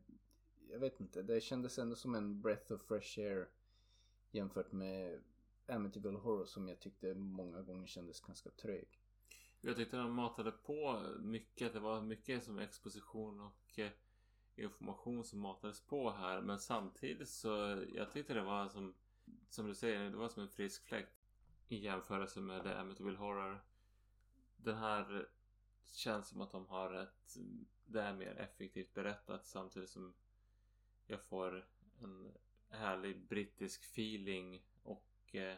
jag 0.71 0.79
vet 0.79 1.01
inte. 1.01 1.23
Det 1.23 1.41
kändes 1.41 1.79
ändå 1.79 1.97
som 1.97 2.15
en 2.15 2.41
breath 2.41 2.73
of 2.73 2.83
fresh 2.83 3.19
air. 3.19 3.49
Jämfört 4.31 4.73
med 4.73 5.23
Amityville 5.67 6.19
Horror 6.19 6.45
som 6.45 6.69
jag 6.69 6.81
tyckte 6.81 7.15
många 7.15 7.63
gånger 7.63 7.87
kändes 7.87 8.21
ganska 8.21 8.51
trög. 8.51 8.89
Jag 9.61 9.77
tyckte 9.77 9.97
de 9.97 10.15
matade 10.15 10.53
på 10.53 11.03
mycket. 11.21 11.73
Det 11.73 11.81
var 11.81 12.01
mycket 12.01 12.45
som 12.45 12.59
exposition 12.59 13.41
och 13.41 13.79
eh, 13.79 13.91
information 14.57 15.25
som 15.25 15.41
matades 15.41 15.81
på 15.81 16.11
här. 16.11 16.41
Men 16.41 16.59
samtidigt 16.59 17.29
så 17.29 17.85
jag 17.95 18.13
tyckte 18.13 18.35
det 18.35 18.43
var 18.43 18.69
som, 18.69 18.95
som 19.49 19.67
du 19.67 19.75
säger, 19.75 20.11
det 20.11 20.17
var 20.17 20.29
som 20.29 20.43
en 20.43 20.49
frisk 20.49 20.85
fläkt 20.85 21.25
i 21.69 21.79
jämförelse 21.79 22.41
med 22.41 22.63
The 22.63 22.69
Amityville 22.69 23.19
Horror. 23.19 23.65
Den 24.57 24.77
här 24.77 25.29
känns 25.91 26.29
som 26.29 26.41
att 26.41 26.51
de 26.51 26.67
har 26.67 26.95
ett, 26.95 27.37
det 27.87 28.01
är 28.01 28.15
mer 28.15 28.37
effektivt 28.39 28.95
berättat 28.95 29.47
samtidigt 29.47 29.91
som 29.91 30.15
jag 31.07 31.23
får 31.23 31.69
en 32.03 32.33
härlig 32.69 33.21
brittisk 33.29 33.85
feeling 33.85 34.63
och 34.83 35.35
eh, 35.35 35.57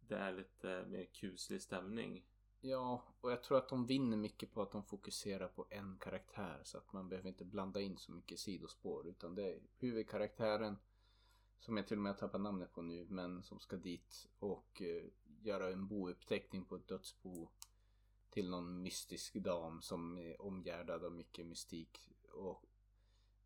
det 0.00 0.16
är 0.16 0.32
lite 0.32 0.84
mer 0.88 1.04
kuslig 1.04 1.62
stämning. 1.62 2.24
Ja, 2.60 3.04
och 3.20 3.32
jag 3.32 3.42
tror 3.42 3.58
att 3.58 3.68
de 3.68 3.86
vinner 3.86 4.16
mycket 4.16 4.52
på 4.52 4.62
att 4.62 4.72
de 4.72 4.84
fokuserar 4.84 5.48
på 5.48 5.66
en 5.70 5.98
karaktär 5.98 6.60
så 6.62 6.78
att 6.78 6.92
man 6.92 7.08
behöver 7.08 7.28
inte 7.28 7.44
blanda 7.44 7.80
in 7.80 7.96
så 7.96 8.12
mycket 8.12 8.38
sidospår 8.38 9.08
utan 9.08 9.34
det 9.34 9.42
är 9.42 9.60
huvudkaraktären 9.78 10.76
som 11.58 11.76
jag 11.76 11.88
till 11.88 11.96
och 11.96 12.02
med 12.02 12.12
har 12.12 12.18
tappat 12.18 12.40
namnet 12.40 12.72
på 12.72 12.82
nu 12.82 13.06
men 13.08 13.42
som 13.42 13.60
ska 13.60 13.76
dit 13.76 14.28
och 14.38 14.82
eh, 14.82 15.04
göra 15.42 15.72
en 15.72 15.86
bouppteckning 15.86 16.64
på 16.64 16.76
ett 16.76 16.88
dödsbo 16.88 17.48
till 18.32 18.50
någon 18.50 18.82
mystisk 18.82 19.34
dam 19.34 19.82
som 19.82 20.18
är 20.18 20.42
omgärdad 20.42 21.04
av 21.04 21.12
mycket 21.12 21.46
mystik 21.46 21.98
och 22.32 22.64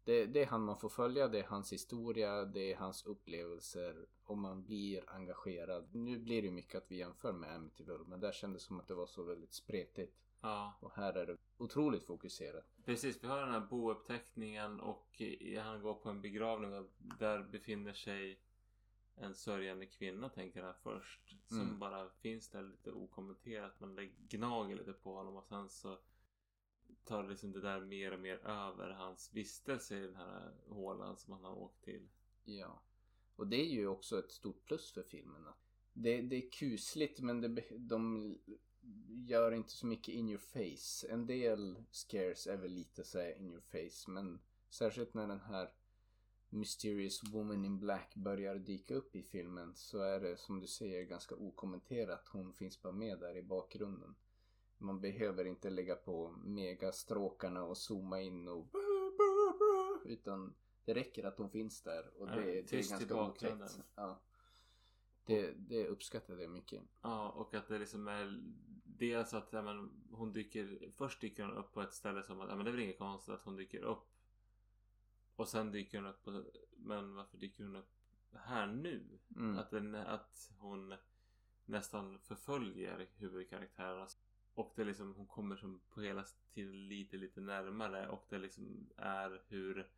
det, 0.04 0.26
det, 0.26 0.42
är 0.42 0.46
han 0.46 0.64
man 0.64 0.78
får 0.78 0.88
följa, 0.88 1.28
det 1.28 1.38
är 1.38 1.44
hans 1.44 1.72
historia, 1.72 2.44
det 2.44 2.72
är 2.72 2.76
hans 2.76 3.06
upplevelser 3.06 4.06
och 4.24 4.38
man 4.38 4.62
blir 4.62 5.10
engagerad. 5.10 5.94
Nu 5.94 6.18
blir 6.18 6.42
det 6.42 6.50
mycket 6.50 6.74
att 6.74 6.90
vi 6.90 6.96
jämför 6.96 7.32
med 7.32 7.54
Amityville 7.54 8.04
men 8.06 8.20
där 8.20 8.32
kändes 8.32 8.62
det 8.62 8.66
som 8.66 8.80
att 8.80 8.88
det 8.88 8.94
var 8.94 9.06
så 9.06 9.22
väldigt 9.22 9.54
spretigt. 9.54 10.16
Ja. 10.40 10.78
Och 10.80 10.92
här 10.92 11.12
är 11.12 11.26
det 11.26 11.36
otroligt 11.56 12.04
fokuserat. 12.04 12.64
Precis, 12.84 13.24
vi 13.24 13.26
har 13.26 13.40
den 13.40 13.50
här 13.50 13.66
bouppteckningen 13.70 14.80
och 14.80 15.22
han 15.62 15.82
går 15.82 15.94
på 15.94 16.08
en 16.08 16.20
begravning 16.20 16.74
och 16.74 16.86
där 16.98 17.42
befinner 17.42 17.92
sig 17.92 18.40
en 19.16 19.34
sörjande 19.34 19.86
kvinna 19.86 20.28
tänker 20.28 20.62
han 20.62 20.74
först. 20.82 21.36
Som 21.48 21.60
Mm. 21.60 21.78
bara 21.78 22.10
finns 22.10 22.48
där 22.48 22.62
lite 22.62 22.92
okommenterat. 22.92 23.80
Man 23.80 24.10
gnager 24.28 24.76
lite 24.76 24.92
på 24.92 25.14
honom 25.14 25.36
och 25.36 25.44
sen 25.44 25.68
så 25.68 25.98
tar 27.04 27.28
liksom 27.28 27.52
det 27.52 27.60
där 27.60 27.80
mer 27.80 28.12
och 28.12 28.20
mer 28.20 28.36
över 28.46 28.90
hans 28.90 29.32
vistelse 29.34 29.96
i 29.98 30.00
den 30.00 30.16
här 30.16 30.54
hålan 30.68 31.16
som 31.16 31.32
han 31.32 31.44
har 31.44 31.54
åkt 31.58 31.84
till. 31.84 32.08
Ja. 32.44 32.82
Och 33.36 33.46
det 33.46 33.56
är 33.56 33.70
ju 33.70 33.86
också 33.86 34.18
ett 34.18 34.30
stort 34.32 34.64
plus 34.64 34.92
för 34.92 35.02
filmerna. 35.02 35.54
Det, 35.92 36.22
det 36.22 36.36
är 36.36 36.50
kusligt 36.50 37.20
men 37.20 37.40
det, 37.40 37.64
de 37.78 38.34
gör 39.08 39.52
inte 39.52 39.70
så 39.70 39.86
mycket 39.86 40.14
in 40.14 40.28
your 40.28 40.38
face. 40.38 41.12
En 41.12 41.26
del 41.26 41.84
scares 41.90 42.46
är 42.46 42.56
väl 42.56 42.72
lite 42.72 43.04
så 43.04 43.30
in 43.30 43.50
your 43.50 43.60
face 43.60 44.10
men 44.10 44.40
särskilt 44.68 45.14
när 45.14 45.26
den 45.26 45.40
här 45.40 45.70
Mysterious 46.48 47.22
Woman 47.24 47.64
in 47.64 47.78
Black 47.78 48.14
börjar 48.14 48.54
dyka 48.56 48.94
upp 48.94 49.16
i 49.16 49.22
filmen 49.22 49.74
så 49.74 49.98
är 49.98 50.20
det 50.20 50.36
som 50.36 50.60
du 50.60 50.66
säger 50.66 51.02
ganska 51.04 51.34
okommenterat. 51.34 52.28
Hon 52.28 52.52
finns 52.52 52.82
bara 52.82 52.92
med 52.92 53.18
där 53.18 53.36
i 53.36 53.42
bakgrunden. 53.42 54.14
Man 54.78 55.00
behöver 55.00 55.44
inte 55.44 55.70
lägga 55.70 55.96
på 55.96 56.30
megastråkarna 56.44 57.64
och 57.64 57.78
zooma 57.78 58.20
in 58.20 58.48
och 58.48 58.66
utan 60.04 60.54
det 60.84 60.94
räcker 60.94 61.24
att 61.24 61.38
hon 61.38 61.50
finns 61.50 61.82
där 61.82 62.20
och 62.20 62.28
Ja, 62.28 62.34
det, 62.34 62.62
det 62.62 62.78
är 62.78 62.90
ganska 62.90 63.14
bakgrunden. 63.14 63.68
otäckt. 63.68 63.88
Ja. 63.94 64.20
Det, 65.24 65.52
det 65.52 65.86
uppskattar 65.86 66.38
jag 66.38 66.50
mycket. 66.50 66.82
Ja, 67.02 67.30
och 67.30 67.54
att 67.54 67.68
det 67.68 67.78
liksom 67.78 68.08
är 68.08 68.40
dels 68.84 69.34
att 69.34 69.52
ja, 69.52 69.62
men, 69.62 69.90
hon 70.10 70.32
dyker 70.32 70.92
Först 70.96 71.20
dyker 71.20 71.42
hon 71.42 71.56
upp 71.56 71.72
på 71.72 71.82
ett 71.82 71.92
ställe 71.92 72.22
som 72.22 72.40
att 72.40 72.48
ja, 72.48 72.56
men 72.56 72.64
det 72.64 72.70
är 72.70 72.72
väl 72.72 72.82
inget 72.82 72.98
konstigt 72.98 73.34
att 73.34 73.42
hon 73.42 73.56
dyker 73.56 73.82
upp. 73.82 74.08
Och 75.36 75.48
sen 75.48 75.72
dyker 75.72 75.98
hon 75.98 76.06
upp 76.06 76.24
på, 76.24 76.44
Men 76.76 77.14
varför 77.14 77.38
dyker 77.38 77.64
hon 77.64 77.76
upp 77.76 77.90
här 78.32 78.66
nu? 78.66 79.18
Mm. 79.36 79.58
Att, 79.58 79.70
den, 79.70 79.94
att 79.94 80.52
hon 80.58 80.94
nästan 81.64 82.18
förföljer 82.18 83.06
huvudkaraktärerna. 83.16 84.06
Och 84.54 84.72
det 84.76 84.84
liksom, 84.84 85.14
hon 85.14 85.26
kommer 85.26 85.56
som 85.56 85.80
på 85.88 86.00
hela 86.00 86.24
tiden 86.54 86.88
lite, 86.88 87.16
lite 87.16 87.40
närmare. 87.40 88.08
Och 88.08 88.26
det 88.28 88.38
liksom 88.38 88.90
är 88.96 89.42
hur 89.48 89.90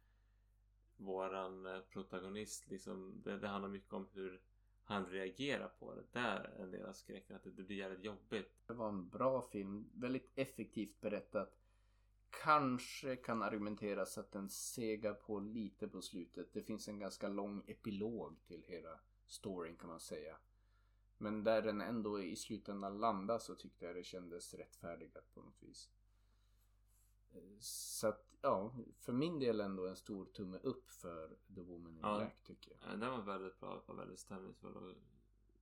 våran 0.97 1.67
eh, 1.67 1.81
protagonist 1.81 2.71
liksom, 2.71 3.23
det, 3.25 3.39
det 3.39 3.49
handlar 3.49 3.69
mycket 3.69 3.93
om 3.93 4.09
hur 4.13 4.41
han 4.85 5.07
reagerar 5.07 5.69
på 5.69 5.95
det. 5.95 6.03
Det 6.13 6.19
är 6.19 6.61
en 6.61 6.71
del 6.71 6.87
av 6.87 6.93
skräcken. 6.93 7.37
Att 7.37 7.45
det, 7.45 7.51
det 7.51 7.63
blir 7.63 7.77
jävligt 7.77 8.05
jobbigt. 8.05 8.53
Det 8.67 8.73
var 8.75 8.89
en 8.89 9.09
bra 9.09 9.49
film. 9.53 9.91
Väldigt 9.95 10.33
effektivt 10.35 11.01
berättat. 11.01 11.59
Kanske 12.31 13.17
kan 13.17 13.43
argumenteras 13.43 14.19
att 14.19 14.33
den 14.33 14.49
segar 14.49 15.15
på 15.15 15.41
lite 15.41 15.89
på 15.89 16.03
slutet. 16.03 16.53
Det 16.53 16.63
finns 16.63 16.89
en 16.89 16.99
ganska 16.99 17.29
lång 17.29 17.65
epilog 17.67 18.45
till 18.45 18.63
hela 18.67 19.01
storyn 19.27 19.77
kan 19.77 19.89
man 19.89 20.01
säga. 20.01 20.37
Men 21.19 21.45
där 21.45 21.63
den 21.63 21.81
ändå 21.81 22.23
i 22.23 22.37
slutändan 22.37 22.99
landar 22.99 23.39
så 23.39 23.55
tyckte 23.55 23.85
jag 23.85 23.97
det 23.97 24.05
kändes 24.05 24.55
rättfärdigat 24.55 25.35
på 25.35 25.43
något 25.43 25.63
vis. 25.63 25.91
Eh, 27.31 27.59
Så 27.61 28.07
att 28.07 28.35
ja, 28.41 28.75
för 28.99 29.13
min 29.13 29.39
del 29.39 29.61
ändå 29.61 29.87
en 29.87 29.97
stor 29.97 30.25
tumme 30.25 30.59
upp 30.59 30.91
för 30.91 31.37
The 31.55 31.61
Woman 31.61 31.93
in 31.93 32.01
Ja. 32.03 32.17
Black 32.19 32.43
tycker 32.45 32.71
jag. 32.71 32.93
Ja, 32.93 32.97
Den 32.97 33.11
var 33.11 33.23
väldigt 33.23 33.61
bra. 33.61 33.83
Var 33.87 33.95
väldigt 33.95 34.19
stämningsfull 34.19 34.77
och 34.77 34.95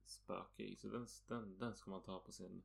spökig. 0.05 0.79
Så 0.79 0.87
den, 0.87 1.07
den, 1.27 1.57
den 1.59 1.75
ska 1.75 1.89
man 1.91 2.01
ta 2.03 2.19
på 2.19 2.31
sin 2.31 2.63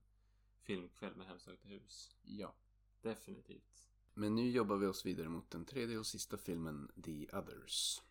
filmkväll 0.60 1.16
med 1.16 1.26
Hemsökta 1.26 1.68
hus. 1.68 2.16
Ja. 2.22 2.54
Definitivt. 3.00 3.91
Men 4.14 4.34
nu 4.34 4.50
jobbar 4.50 4.76
vi 4.76 4.86
oss 4.86 5.06
vidare 5.06 5.28
mot 5.28 5.50
den 5.50 5.64
tredje 5.64 5.98
och 5.98 6.06
sista 6.06 6.36
filmen, 6.36 6.88
The 7.04 7.26
Others. 7.36 8.02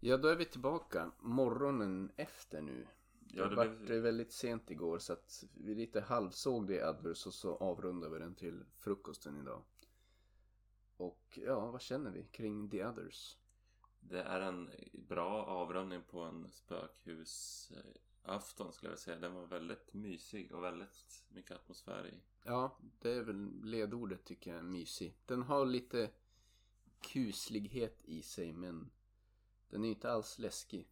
Ja, 0.00 0.16
då 0.16 0.28
är 0.28 0.36
vi 0.36 0.44
tillbaka 0.44 1.10
morgonen 1.20 2.12
efter 2.16 2.60
nu. 2.60 2.86
Ja, 3.28 3.44
det 3.48 3.64
det 3.64 3.76
blev- 3.76 4.02
väldigt 4.02 4.32
sent 4.32 4.70
igår 4.70 4.98
så 4.98 5.12
att 5.12 5.44
vi 5.54 5.74
lite 5.74 6.00
halvsåg 6.00 6.68
The 6.68 6.84
Others 6.84 7.26
och 7.26 7.34
så 7.34 7.56
avrundade 7.56 8.12
vi 8.12 8.18
den 8.18 8.34
till 8.34 8.64
frukosten 8.76 9.36
idag. 9.36 9.62
Och 10.96 11.38
ja, 11.46 11.70
vad 11.70 11.80
känner 11.80 12.10
vi 12.10 12.24
kring 12.24 12.70
The 12.70 12.84
Others? 12.86 13.36
Det 14.00 14.22
är 14.22 14.40
en 14.40 14.70
bra 14.92 15.44
avrundning 15.44 16.02
på 16.02 16.20
en 16.20 16.50
spökhusafton 16.50 18.72
skulle 18.72 18.92
jag 18.92 18.98
säga. 18.98 19.18
Den 19.18 19.34
var 19.34 19.46
väldigt 19.46 19.94
mysig 19.94 20.52
och 20.52 20.64
väldigt 20.64 21.24
mycket 21.28 21.56
atmosfär 21.56 22.06
i. 22.06 22.14
Ja, 22.42 22.78
det 22.98 23.10
är 23.10 23.22
väl 23.22 23.64
ledordet 23.64 24.24
tycker 24.24 24.54
jag, 24.54 24.64
mysig. 24.64 25.16
Den 25.26 25.42
har 25.42 25.66
lite 25.66 26.10
kuslighet 27.00 28.04
i 28.04 28.22
sig 28.22 28.52
men 28.52 28.90
den 29.70 29.84
är 29.84 29.88
inte 29.88 30.12
alls 30.12 30.38
läskig. 30.38 30.88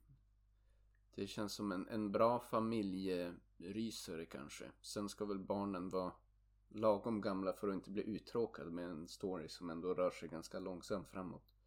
Det 1.14 1.26
känns 1.26 1.52
som 1.52 1.72
en, 1.72 1.88
en 1.88 2.12
bra 2.12 2.40
familjerysare 2.40 4.26
kanske. 4.26 4.70
Sen 4.80 5.08
ska 5.08 5.24
väl 5.24 5.38
barnen 5.38 5.88
vara 5.88 6.12
lagom 6.68 7.20
gamla 7.20 7.52
för 7.52 7.68
att 7.68 7.74
inte 7.74 7.90
bli 7.90 8.02
uttråkade 8.02 8.70
med 8.70 8.90
en 8.90 9.08
story 9.08 9.48
som 9.48 9.70
ändå 9.70 9.94
rör 9.94 10.10
sig 10.10 10.28
ganska 10.28 10.58
långsamt 10.58 11.08
framåt. 11.08 11.57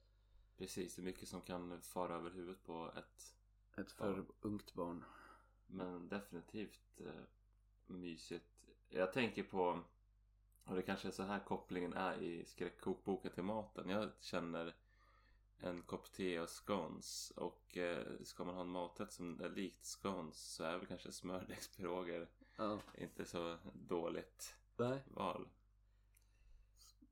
Precis, 0.61 0.95
det 0.95 1.01
är 1.01 1.03
mycket 1.03 1.29
som 1.29 1.41
kan 1.41 1.81
fara 1.81 2.15
över 2.15 2.29
huvudet 2.29 2.63
på 2.63 2.91
ett 2.97 3.35
Ett 3.77 3.91
för 3.91 4.25
ungt 4.41 4.73
barn. 4.73 5.03
Men 5.67 6.09
definitivt 6.09 7.01
eh, 7.01 7.23
mysigt. 7.87 8.69
Jag 8.89 9.13
tänker 9.13 9.43
på, 9.43 9.83
och 10.63 10.75
det 10.75 10.81
kanske 10.81 11.07
är 11.07 11.11
så 11.11 11.23
här 11.23 11.39
kopplingen 11.39 11.93
är 11.93 12.21
i 12.21 12.45
skräckkokboken 12.45 13.31
till 13.31 13.43
maten. 13.43 13.89
Jag 13.89 14.09
känner 14.19 14.75
en 15.57 15.81
kopp 15.81 16.11
te 16.11 16.39
och 16.39 16.49
scones. 16.49 17.31
Och 17.31 17.77
eh, 17.77 18.05
ska 18.23 18.43
man 18.43 18.55
ha 18.55 18.61
en 18.61 18.69
maträtt 18.69 19.11
som 19.11 19.41
är 19.41 19.49
likt 19.49 19.85
scones 19.85 20.53
så 20.53 20.63
är 20.63 20.77
väl 20.77 20.87
kanske 20.87 21.11
smördegspiroger 21.11 22.27
Ja. 22.55 22.79
inte 22.97 23.25
så 23.25 23.57
dåligt 23.73 24.55
Nej. 24.77 25.03
val. 25.05 25.47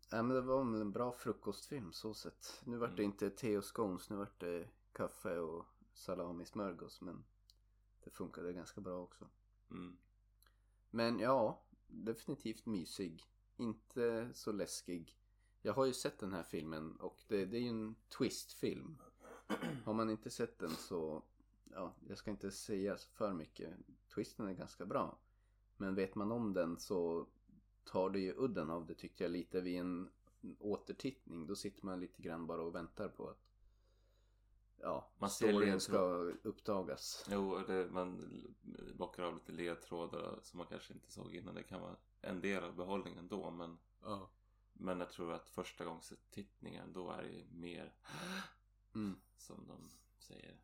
Ja, 0.09 0.23
men 0.23 0.35
det 0.35 0.41
var 0.41 0.61
en 0.61 0.91
bra 0.91 1.11
frukostfilm 1.11 1.91
så 1.93 2.13
sett. 2.13 2.61
Nu 2.65 2.77
vart 2.77 2.89
det 2.95 3.03
Mm. 3.03 3.11
inte 3.11 3.29
te 3.29 3.57
och 3.57 3.63
scones, 3.63 4.09
nu 4.09 4.15
vart 4.15 4.39
det 4.39 4.67
kaffe 4.91 5.39
och 5.39 5.65
salami 5.93 6.45
smörgås 6.45 7.01
men 7.01 7.23
det 8.03 8.09
funkade 8.09 8.53
ganska 8.53 8.81
bra 8.81 9.01
också. 9.01 9.27
Mm. 9.71 9.97
Men 10.89 11.19
ja, 11.19 11.61
definitivt 11.87 12.65
mysig. 12.65 13.23
Inte 13.57 14.29
så 14.33 14.51
läskig. 14.51 15.17
Jag 15.61 15.73
har 15.73 15.85
ju 15.85 15.93
sett 15.93 16.19
den 16.19 16.33
här 16.33 16.43
filmen 16.43 16.95
och 16.95 17.23
det, 17.27 17.45
det 17.45 17.57
är 17.57 17.61
ju 17.61 17.69
en 17.69 17.95
twistfilm. 18.17 19.01
Har 19.85 19.93
man 19.93 20.09
inte 20.09 20.29
sett 20.29 20.59
den 20.59 20.69
så, 20.69 21.23
ja, 21.63 21.93
jag 22.07 22.17
ska 22.17 22.31
inte 22.31 22.51
säga 22.51 22.97
för 22.97 23.33
mycket. 23.33 23.73
Twisten 24.15 24.47
är 24.47 24.53
ganska 24.53 24.85
bra. 24.85 25.17
Men 25.77 25.95
vet 25.95 26.15
man 26.15 26.31
om 26.31 26.53
den 26.53 26.79
så 26.79 27.27
tar 27.89 28.09
det 28.09 28.19
ju 28.19 28.33
udden 28.37 28.69
av 28.69 28.85
det 28.85 28.93
tyckte 28.95 29.23
jag 29.23 29.31
lite 29.31 29.61
vid 29.61 29.79
en 29.79 30.09
återtittning. 30.59 31.47
Då 31.47 31.55
sitter 31.55 31.85
man 31.85 31.99
lite 31.99 32.21
grann 32.21 32.47
bara 32.47 32.61
och 32.61 32.75
väntar 32.75 33.09
på 33.09 33.29
att 33.29 33.41
ja, 34.77 35.09
Man 35.17 35.29
ser 35.29 35.47
storyn 35.51 35.69
ledtråd- 35.69 35.79
ska 35.81 35.99
uppdagas. 36.49 37.25
Jo, 37.31 37.59
det, 37.67 37.87
man 37.91 38.29
bockar 38.95 39.23
av 39.23 39.33
lite 39.33 39.51
ledtrådar 39.51 40.39
som 40.43 40.57
man 40.57 40.67
kanske 40.67 40.93
inte 40.93 41.11
såg 41.11 41.35
innan. 41.35 41.55
Det 41.55 41.63
kan 41.63 41.81
vara 41.81 41.95
en 42.21 42.41
del 42.41 42.63
av 42.63 42.75
behållningen 42.75 43.27
då, 43.27 43.51
men, 43.51 43.77
Ja. 44.03 44.29
men 44.73 44.99
jag 44.99 45.09
tror 45.11 45.33
att 45.33 45.49
första 45.49 45.85
gångs 45.85 46.13
tittningen 46.31 46.93
då 46.93 47.11
är 47.11 47.23
det 47.23 47.57
mer 47.57 47.93
Mm. 48.95 49.19
som 49.37 49.67
de 49.67 49.89
säger. 50.19 50.57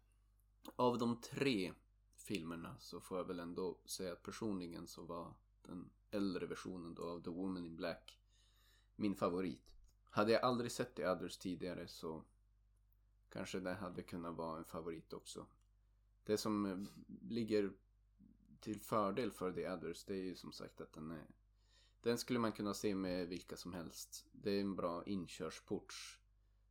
Av 0.75 0.97
de 0.97 1.21
tre 1.21 1.73
filmerna 2.15 2.75
så 2.79 2.99
får 2.99 3.17
jag 3.17 3.25
väl 3.25 3.39
ändå 3.39 3.77
säga 3.85 4.13
att 4.13 4.23
personligen 4.23 4.87
så 4.87 5.03
var 5.03 5.33
den 5.61 5.89
äldre 6.15 6.45
versionen 6.45 6.95
då 6.95 7.03
av 7.03 7.23
The 7.23 7.29
Woman 7.29 7.65
in 7.65 7.75
Black 7.75 8.19
min 8.95 9.15
favorit. 9.15 9.71
Hade 10.09 10.31
jag 10.31 10.43
aldrig 10.43 10.71
sett 10.71 10.95
The 10.95 11.07
Others 11.07 11.37
tidigare 11.37 11.87
så 11.87 12.23
kanske 13.29 13.59
det 13.59 13.73
hade 13.73 14.03
kunnat 14.03 14.35
vara 14.35 14.57
en 14.57 14.65
favorit 14.65 15.13
också. 15.13 15.45
Det 16.23 16.37
som 16.37 16.65
eh, 16.65 16.77
ligger 17.29 17.73
till 18.59 18.81
fördel 18.81 19.31
för 19.31 19.51
The 19.51 19.69
Others 19.69 20.03
det 20.03 20.13
är 20.13 20.23
ju 20.23 20.35
som 20.35 20.51
sagt 20.51 20.81
att 20.81 20.93
den 20.93 21.11
är 21.11 21.25
den 22.05 22.17
skulle 22.17 22.39
man 22.39 22.51
kunna 22.51 22.73
se 22.73 22.95
med 22.95 23.27
vilka 23.27 23.57
som 23.57 23.73
helst. 23.73 24.25
Det 24.31 24.51
är 24.51 24.61
en 24.61 24.75
bra 24.75 25.03
inkörsports 25.05 26.19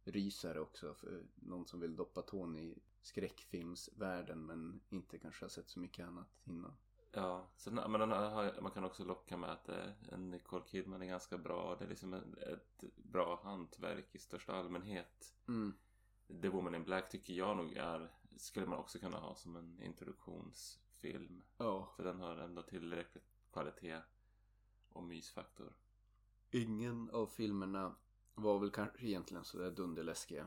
rysare 0.04 0.60
också 0.60 0.94
för 0.94 1.26
någon 1.34 1.66
som 1.66 1.80
vill 1.80 1.96
doppa 1.96 2.22
tån 2.22 2.56
i 2.56 2.78
skräckfilmsvärlden 3.02 4.46
men 4.46 4.80
inte 4.88 5.18
kanske 5.18 5.44
har 5.44 5.50
sett 5.50 5.68
så 5.68 5.80
mycket 5.80 6.06
annat 6.06 6.28
innan. 6.44 6.76
Ja, 7.14 7.46
så, 7.56 7.70
men 7.70 7.92
den 7.92 8.10
har, 8.10 8.60
man 8.60 8.72
kan 8.72 8.84
också 8.84 9.04
locka 9.04 9.36
med 9.36 9.50
att 9.50 9.68
eh, 9.68 9.90
en 10.12 10.30
Nicole 10.30 10.64
Kidman 10.66 11.02
är 11.02 11.06
ganska 11.06 11.38
bra. 11.38 11.76
Det 11.78 11.84
är 11.84 11.88
liksom 11.88 12.14
ett 12.14 12.84
bra 12.96 13.40
hantverk 13.42 14.14
i 14.14 14.18
största 14.18 14.52
allmänhet. 14.52 15.34
Mm. 15.48 15.74
The 16.42 16.48
Woman 16.48 16.74
in 16.74 16.84
Black 16.84 17.10
tycker 17.10 17.34
jag 17.34 17.56
nog 17.56 17.72
är, 17.72 18.10
skulle 18.36 18.66
man 18.66 18.78
också 18.78 18.98
kunna 18.98 19.16
ha 19.16 19.34
som 19.34 19.56
en 19.56 19.82
introduktionsfilm. 19.82 21.42
Ja. 21.56 21.92
För 21.96 22.04
den 22.04 22.20
har 22.20 22.36
ändå 22.36 22.62
tillräckligt 22.62 23.24
kvalitet 23.52 24.00
och 24.92 25.04
mysfaktor. 25.04 25.72
Ingen 26.50 27.10
av 27.10 27.26
filmerna 27.26 27.94
var 28.34 28.58
väl 28.58 28.70
kanske 28.70 29.06
egentligen 29.06 29.44
sådär 29.44 29.70
dunderläskiga. 29.70 30.46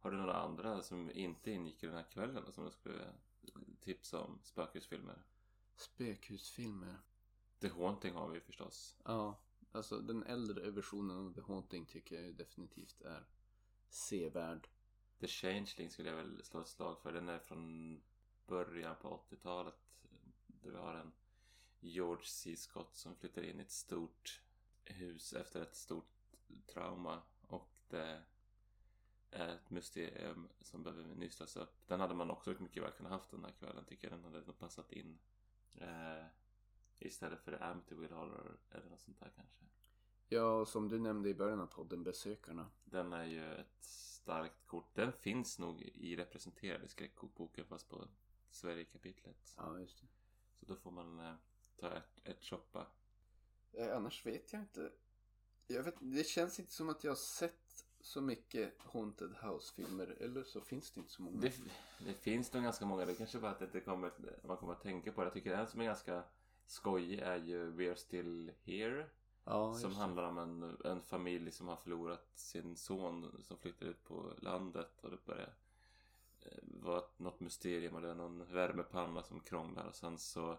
Har 0.00 0.10
du 0.10 0.16
några 0.16 0.34
andra 0.34 0.82
som 0.82 1.10
inte 1.10 1.50
ingick 1.50 1.82
i 1.82 1.86
den 1.86 1.96
här 1.96 2.10
kvällen 2.10 2.52
som 2.52 2.64
du 2.64 2.70
skulle 2.70 3.04
tipsa 3.80 4.20
om? 4.20 4.38
Spökhusfilmer? 4.42 5.22
Spökhusfilmer. 5.80 6.96
The 7.58 7.68
Haunting 7.68 8.14
har 8.14 8.28
vi 8.28 8.40
förstås. 8.40 8.96
Ja, 9.04 9.40
alltså 9.72 9.98
den 9.98 10.22
äldre 10.22 10.70
versionen 10.70 11.26
av 11.26 11.34
The 11.34 11.40
Haunting 11.40 11.86
tycker 11.86 12.16
jag 12.16 12.24
ju 12.24 12.32
definitivt 12.32 13.02
är 13.02 13.26
sevärd. 13.88 14.68
The 15.20 15.28
Changeling 15.28 15.90
skulle 15.90 16.08
jag 16.08 16.16
väl 16.16 16.44
slå 16.44 16.60
ett 16.60 16.68
slag 16.68 16.98
för. 16.98 17.12
Den 17.12 17.28
är 17.28 17.38
från 17.38 18.02
början 18.46 18.96
på 19.02 19.22
80-talet. 19.30 19.74
Där 20.46 20.70
vi 20.70 20.76
har 20.76 20.94
en 20.94 21.12
George 21.80 22.26
C. 22.26 22.56
Scott 22.56 22.96
som 22.96 23.16
flyttar 23.16 23.42
in 23.42 23.58
i 23.58 23.62
ett 23.62 23.70
stort 23.70 24.42
hus 24.84 25.32
efter 25.32 25.62
ett 25.62 25.76
stort 25.76 26.36
trauma. 26.66 27.22
Och 27.40 27.70
det 27.88 28.22
är 29.30 29.54
ett 29.54 29.70
mysterium 29.70 30.48
som 30.60 30.82
behöver 30.82 31.14
nystas 31.14 31.56
upp. 31.56 31.86
Den 31.86 32.00
hade 32.00 32.14
man 32.14 32.30
också 32.30 32.54
mycket 32.58 32.82
väl 32.82 32.92
kunnat 32.92 33.12
haft 33.12 33.30
den 33.30 33.44
här 33.44 33.52
kvällen 33.52 33.84
tycker 33.84 34.10
jag. 34.10 34.18
Den 34.18 34.34
hade 34.34 34.52
passat 34.52 34.92
in. 34.92 35.18
Eh, 35.80 36.24
istället 36.98 37.40
för 37.40 37.62
Amityville 37.62 38.14
Horror 38.14 38.58
eller 38.70 38.90
något 38.90 39.00
sånt 39.00 39.20
där 39.20 39.32
kanske. 39.36 39.64
Ja, 40.28 40.60
och 40.60 40.68
som 40.68 40.88
du 40.88 40.98
nämnde 40.98 41.28
i 41.28 41.34
början 41.34 41.60
av 41.60 41.66
podden, 41.66 42.04
Besökarna. 42.04 42.70
Den 42.84 43.12
är 43.12 43.24
ju 43.24 43.54
ett 43.54 43.84
starkt 43.84 44.66
kort. 44.66 44.94
Den 44.94 45.12
finns 45.12 45.58
nog 45.58 45.82
i 45.82 46.16
representerade 46.16 46.88
skräckkokboken 46.88 47.66
fast 47.66 47.88
på 47.88 48.08
Sverige-kapitlet. 48.50 49.54
Ja, 49.56 49.78
just 49.78 50.00
det. 50.00 50.06
Så 50.58 50.66
då 50.66 50.76
får 50.76 50.90
man 50.90 51.20
eh, 51.20 51.34
ta 51.76 51.92
ett, 51.92 52.20
ett 52.24 52.44
shoppa. 52.44 52.86
Eh, 53.72 53.96
annars 53.96 54.26
vet 54.26 54.52
jag 54.52 54.62
inte. 54.62 54.92
Jag 55.66 55.82
vet, 55.82 55.94
det 56.00 56.26
känns 56.26 56.60
inte 56.60 56.72
som 56.72 56.88
att 56.88 57.04
jag 57.04 57.10
har 57.10 57.16
sett 57.16 57.69
så 58.00 58.20
mycket 58.20 58.74
Haunted 58.78 59.34
House-filmer. 59.42 60.16
Eller 60.20 60.42
så 60.42 60.60
finns 60.60 60.90
det 60.90 61.00
inte 61.00 61.12
så 61.12 61.22
många. 61.22 61.40
Det, 61.40 61.52
det 62.06 62.14
finns 62.14 62.52
nog 62.52 62.62
ganska 62.62 62.86
många. 62.86 63.04
Det 63.04 63.14
kanske 63.14 63.38
bara 63.38 63.50
att 63.50 63.72
det 63.72 63.80
kommer, 63.80 64.12
man 64.46 64.56
kommer 64.56 64.72
att 64.72 64.82
tänka 64.82 65.12
på 65.12 65.20
det. 65.20 65.26
Jag 65.26 65.34
tycker 65.34 65.52
en 65.52 65.66
som 65.66 65.80
är 65.80 65.84
ganska 65.84 66.22
skojig 66.66 67.18
är 67.18 67.36
ju 67.36 67.70
We're 67.70 67.94
Still 67.94 68.52
Here. 68.64 69.06
ja, 69.44 69.74
som 69.74 69.94
handlar 69.94 70.22
om 70.22 70.38
en, 70.38 70.76
en 70.84 71.00
familj 71.00 71.50
som 71.50 71.68
har 71.68 71.76
förlorat 71.76 72.30
sin 72.34 72.76
son 72.76 73.42
som 73.42 73.56
flyttar 73.56 73.86
ut 73.86 74.04
på 74.04 74.32
landet 74.38 75.00
och 75.00 75.10
det 75.10 75.24
börjar 75.24 75.54
eh, 76.40 76.58
vara 76.62 77.02
något 77.16 77.40
mysterium 77.40 77.94
och 77.94 78.02
det 78.02 78.10
är 78.10 78.14
någon 78.14 78.52
värmepanna 78.52 79.22
som 79.22 79.40
krånglar 79.40 79.84
och 79.84 79.94
sen 79.94 80.18
så 80.18 80.50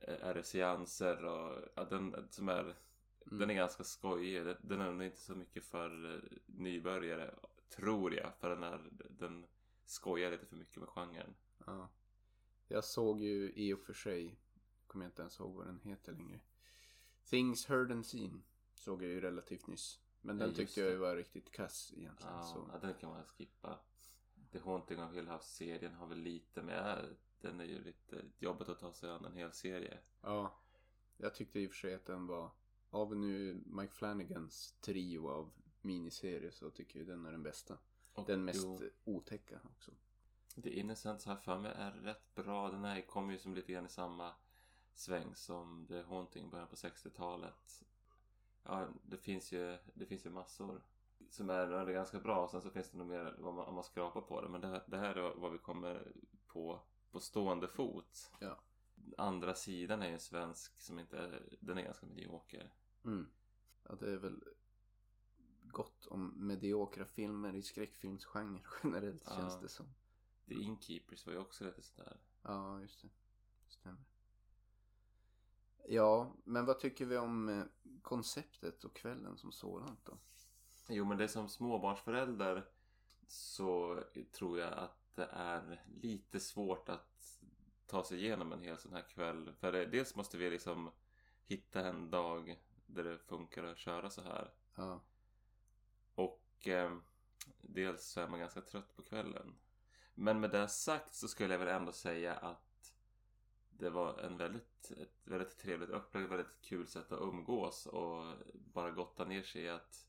eh, 0.00 0.26
är 0.26 0.34
det 0.34 0.42
seanser 0.42 1.24
och 1.24 1.58
ja, 1.74 1.84
den 1.84 2.28
som 2.30 2.48
är 2.48 2.74
Mm. 3.26 3.38
den 3.38 3.50
är 3.50 3.54
ganska 3.54 3.84
skojig. 3.84 4.56
Den- 4.62 4.80
är 4.80 5.02
inte 5.02 5.20
så 5.20 5.34
mycket 5.34 5.64
för 5.64 6.14
eh, 6.14 6.20
nybörjare 6.46 7.34
tror 7.68 8.14
jag 8.14 8.34
för 8.36 8.50
den 8.50 8.62
är 8.62 8.88
den 9.10 9.46
skojar 9.84 10.30
lite 10.30 10.46
för 10.46 10.56
mycket 10.56 10.76
med 10.76 10.88
genren. 10.88 11.34
Ja. 11.66 11.88
Jag 12.68 12.84
såg 12.84 13.20
ju 13.20 13.52
i 13.52 13.72
och 13.72 13.80
för 13.80 13.92
sig, 13.92 14.38
kommer 14.86 15.04
jag 15.04 15.10
inte 15.10 15.22
ens 15.22 15.40
ihåg 15.40 15.54
vad 15.54 15.66
den 15.66 15.80
heter 15.80 16.12
längre. 16.12 16.40
Things 17.24 17.66
Heard 17.66 17.92
and 17.92 18.06
Seen 18.06 18.42
såg 18.74 19.02
jag 19.02 19.10
ju 19.10 19.20
relativt 19.20 19.66
nyss. 19.66 20.00
Men 20.20 20.36
Ja, 20.36 20.40
den 20.40 20.48
just 20.48 20.58
tyckte 20.60 20.80
jag 20.80 20.90
ju 20.90 20.96
var 20.96 21.16
riktigt 21.16 21.50
kass 21.52 21.92
egentligen. 21.96 22.34
Ja, 22.36 22.42
Så. 22.42 22.70
ja, 22.72 22.78
den 22.78 22.94
kan 22.94 23.10
man 23.10 23.24
skippa. 23.24 23.78
The 24.52 24.58
Haunting 24.58 25.02
of 25.02 25.14
Hill 25.14 25.28
House-serien 25.28 25.94
har 25.94 26.06
väl 26.06 26.18
lite 26.18 26.62
med 26.62 27.16
den 27.40 27.60
är 27.60 27.64
ju 27.64 27.84
lite 27.84 28.24
jobbigt 28.38 28.68
att 28.68 28.78
ta 28.78 28.92
sig 28.92 29.10
an 29.10 29.24
en 29.24 29.36
hel 29.36 29.52
serie. 29.52 29.98
ja. 30.22 30.56
Jag 31.16 31.34
tyckte 31.34 31.60
i 31.60 31.66
och 31.66 31.70
för 31.70 31.76
sig 31.78 31.94
att 31.94 32.06
den 32.06 32.26
var, 32.26 32.50
av 32.90 33.16
nu 33.16 33.62
Mike 33.66 33.94
Flanagans 33.94 34.74
trio 34.80 35.28
av 35.28 35.50
miniserier 35.80 36.50
så 36.50 36.70
tycker 36.70 36.98
jag 36.98 37.08
den 37.08 37.26
är 37.26 37.32
den 37.32 37.42
bästa. 37.42 37.78
Och 38.14 38.26
Den 38.26 38.44
mest 38.44 38.64
jo, 38.64 38.80
otäcka 39.04 39.60
också. 39.64 39.92
The 40.62 40.70
Innocents 40.70 41.26
har 41.26 41.36
för 41.36 41.58
mig 41.58 41.72
är 41.76 41.92
rätt 41.92 42.34
bra. 42.34 42.70
Den 42.70 42.84
här 42.84 43.00
kom 43.00 43.30
ju 43.30 43.38
som 43.38 43.54
lite 43.54 43.72
grann 43.72 43.86
i 43.86 43.88
samma 43.88 44.32
sväng 44.94 45.34
som 45.34 45.86
The 45.88 46.02
Haunting 46.02 46.50
början 46.50 46.68
på 46.68 46.76
60-talet. 46.76 47.84
Ja, 48.62 48.88
det 49.02 49.16
finns 49.16 49.52
ju, 49.52 49.78
det 49.94 50.06
finns 50.06 50.26
ju 50.26 50.30
massor 50.30 50.82
som 51.30 51.50
är, 51.50 51.66
är 51.66 51.92
ganska 51.92 52.20
bra. 52.20 52.48
Sen 52.48 52.62
så 52.62 52.70
finns 52.70 52.90
det 52.90 52.98
nog 52.98 53.06
mer 53.06 53.44
om 53.44 53.54
man, 53.54 53.66
om 53.66 53.74
man 53.74 53.84
skrapar 53.84 54.20
på 54.20 54.40
det. 54.40 54.48
Men 54.48 54.60
det, 54.60 54.82
det 54.86 54.96
här 54.96 55.14
är 55.14 55.34
vad 55.34 55.52
vi 55.52 55.58
kommer 55.58 56.12
på 56.46 56.80
på 57.10 57.20
stående 57.20 57.68
fot. 57.68 58.30
Ja. 58.38 58.58
Andra 59.18 59.54
sidan 59.54 60.02
är 60.02 60.06
ju 60.06 60.12
en 60.12 60.20
svensk 60.20 60.80
som 60.80 60.98
inte 60.98 61.18
är, 61.18 61.56
den 61.60 61.78
är 61.78 61.82
ganska 61.82 62.06
medioker. 62.06 62.72
Mm. 63.04 63.26
Ja, 63.82 63.94
det 63.94 64.12
är 64.12 64.16
väl 64.16 64.44
gott 65.62 66.06
om 66.06 66.34
mediokra 66.46 67.04
filmer 67.04 67.54
i 67.54 67.62
skräckfilmsgenren 67.62 68.62
generellt 68.82 69.22
Ja. 69.26 69.36
känns 69.36 69.60
det 69.60 69.68
som. 69.68 69.86
The 70.46 70.54
Innkeepers 70.54 71.26
var 71.26 71.32
ju 71.32 71.38
också 71.38 71.64
lite 71.64 71.82
sådär. 71.82 72.16
Ja, 72.42 72.80
just 72.80 73.02
det. 73.02 73.08
Stämmer. 73.68 74.04
Ja, 75.88 76.32
men 76.44 76.66
vad 76.66 76.78
tycker 76.78 77.06
vi 77.06 77.16
om 77.16 77.48
eh, 77.48 77.64
konceptet 78.02 78.84
och 78.84 78.96
kvällen 78.96 79.36
som 79.36 79.52
sådant 79.52 80.04
då? 80.04 80.18
Jo 80.88 81.04
men 81.04 81.18
det 81.18 81.24
är 81.24 81.28
som 81.28 81.48
småbarnsförälder 81.48 82.68
så 83.26 84.02
tror 84.32 84.58
jag 84.58 84.72
att 84.72 85.14
det 85.14 85.28
är 85.32 85.84
lite 86.02 86.40
svårt 86.40 86.88
att 86.88 87.39
ta 87.90 88.04
sig 88.04 88.18
igenom 88.18 88.52
en 88.52 88.62
hel 88.62 88.78
sån 88.78 88.92
här 88.92 89.08
kväll. 89.08 89.52
För 89.60 89.72
det, 89.72 89.86
dels 89.86 90.16
måste 90.16 90.38
vi 90.38 90.50
liksom 90.50 90.90
hitta 91.44 91.88
en 91.88 92.10
dag 92.10 92.60
där 92.86 93.04
det 93.04 93.18
funkar 93.18 93.64
att 93.64 93.78
köra 93.78 94.10
så 94.10 94.22
här. 94.22 94.52
Ja, 94.74 95.00
Och 96.14 96.68
eh, 96.68 96.96
dels 97.60 98.04
så 98.04 98.20
är 98.20 98.28
man 98.28 98.40
ganska 98.40 98.60
trött 98.60 98.96
på 98.96 99.02
kvällen. 99.02 99.54
Men 100.14 100.40
med 100.40 100.50
det 100.50 100.68
sagt 100.68 101.14
så 101.14 101.28
skulle 101.28 101.54
jag 101.54 101.58
väl 101.58 101.68
ändå 101.68 101.92
säga 101.92 102.34
att 102.34 102.94
det 103.70 103.90
var 103.90 104.18
en 104.18 104.36
väldigt, 104.36 104.90
ett 104.90 105.26
väldigt 105.26 105.58
trevligt 105.58 105.90
upplägg, 105.90 106.28
väldigt 106.28 106.60
kul 106.60 106.86
sätt 106.86 107.12
att 107.12 107.20
umgås 107.20 107.86
och 107.86 108.34
bara 108.54 108.90
gotta 108.90 109.24
ner 109.24 109.42
sig 109.42 109.62
i 109.62 109.68
att 109.68 110.06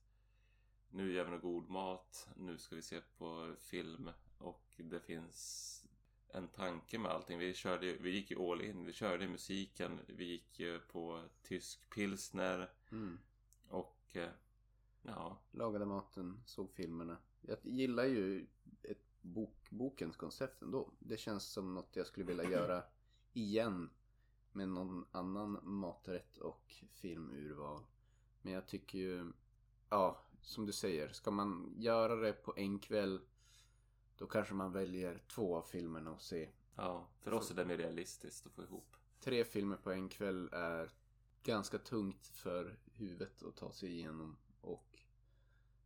nu 0.90 1.14
gör 1.14 1.24
vi 1.24 1.32
någon 1.32 1.42
god 1.42 1.70
mat, 1.70 2.30
nu 2.36 2.58
ska 2.58 2.76
vi 2.76 2.82
se 2.82 3.02
på 3.18 3.56
film 3.60 4.12
och 4.38 4.74
det 4.78 5.00
finns 5.00 5.71
en 6.34 6.48
tanke 6.48 7.00
med 7.00 7.12
allting. 7.12 7.40
Vi, 7.40 7.54
körde, 7.54 7.94
vi 7.94 8.10
gick 8.10 8.32
ju 8.32 8.52
all 8.52 8.62
in, 8.62 8.86
vi 8.86 8.94
körde 8.94 9.28
musiken, 9.28 10.00
vi 10.08 10.26
gick 10.26 10.60
ju 10.60 10.80
på 10.80 11.24
tysk 11.42 11.90
pilsner 11.90 12.70
mm. 12.92 13.20
och 13.68 13.98
eh, 14.14 14.30
ja, 15.02 15.38
lagade 15.52 15.86
maten, 15.86 16.44
såg 16.46 16.72
filmerna. 16.72 17.18
Jag 17.42 17.58
gillar 17.64 18.06
ju 18.06 18.48
ett 18.84 19.22
bok, 19.22 19.70
bokens 19.70 20.16
koncept 20.16 20.62
ändå. 20.62 20.92
Det 21.00 21.18
känns 21.18 21.46
som 21.46 21.74
något 21.74 21.96
jag 21.96 22.08
skulle 22.08 22.26
vilja 22.26 22.50
göra 22.52 22.84
igen 23.34 23.90
med 24.52 24.70
någon 24.70 25.06
annan 25.12 25.60
maträtt 25.64 26.38
och 26.38 26.74
filmurval. 26.90 27.84
Men 28.42 28.54
jag 28.54 28.68
tycker 28.68 28.98
ju 28.98 29.32
ja, 29.90 30.26
som 30.42 30.66
du 30.66 30.72
säger, 30.72 31.10
ska 31.10 31.32
man 31.32 31.74
göra 31.78 32.16
det 32.16 32.34
på 32.34 32.54
en 32.58 32.80
kväll 32.80 33.22
då 34.22 34.28
kanske 34.28 34.54
man 34.54 34.72
väljer 34.72 35.22
två 35.28 35.56
av 35.56 35.62
filmerna 35.62 36.12
och 36.12 36.22
se. 36.22 36.50
Ja, 36.76 37.08
för 37.20 37.34
oss 37.34 37.52
är 37.52 37.56
det 37.56 37.66
mer 37.66 37.78
realistiskt 37.78 38.46
att 38.46 38.54
få 38.54 38.64
ihop. 38.64 38.96
Tre 39.20 39.46
filmer 39.46 39.78
på 39.78 39.92
en 39.92 40.10
kväll 40.10 40.50
är 40.52 40.92
ganska 41.44 41.78
tungt 41.78 42.28
för 42.28 42.80
huvudet 42.94 43.44
att 43.44 43.56
ta 43.56 43.72
sig 43.72 43.90
igenom 43.90 44.38
och 44.62 45.00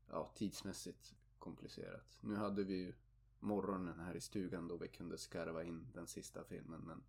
ja, 0.07 0.31
tidsmässigt 0.35 1.15
komplicerat. 1.39 2.17
Nu 2.21 2.35
hade 2.35 2.63
vi 2.63 2.73
ju 2.73 2.93
morgonen 3.39 3.99
här 3.99 4.15
i 4.15 4.21
stugan 4.21 4.67
då 4.67 4.77
vi 4.77 4.87
kunde 4.87 5.17
skarva 5.17 5.63
in 5.63 5.87
den 5.93 6.07
sista 6.07 6.43
filmen 6.43 6.81
men 6.81 7.03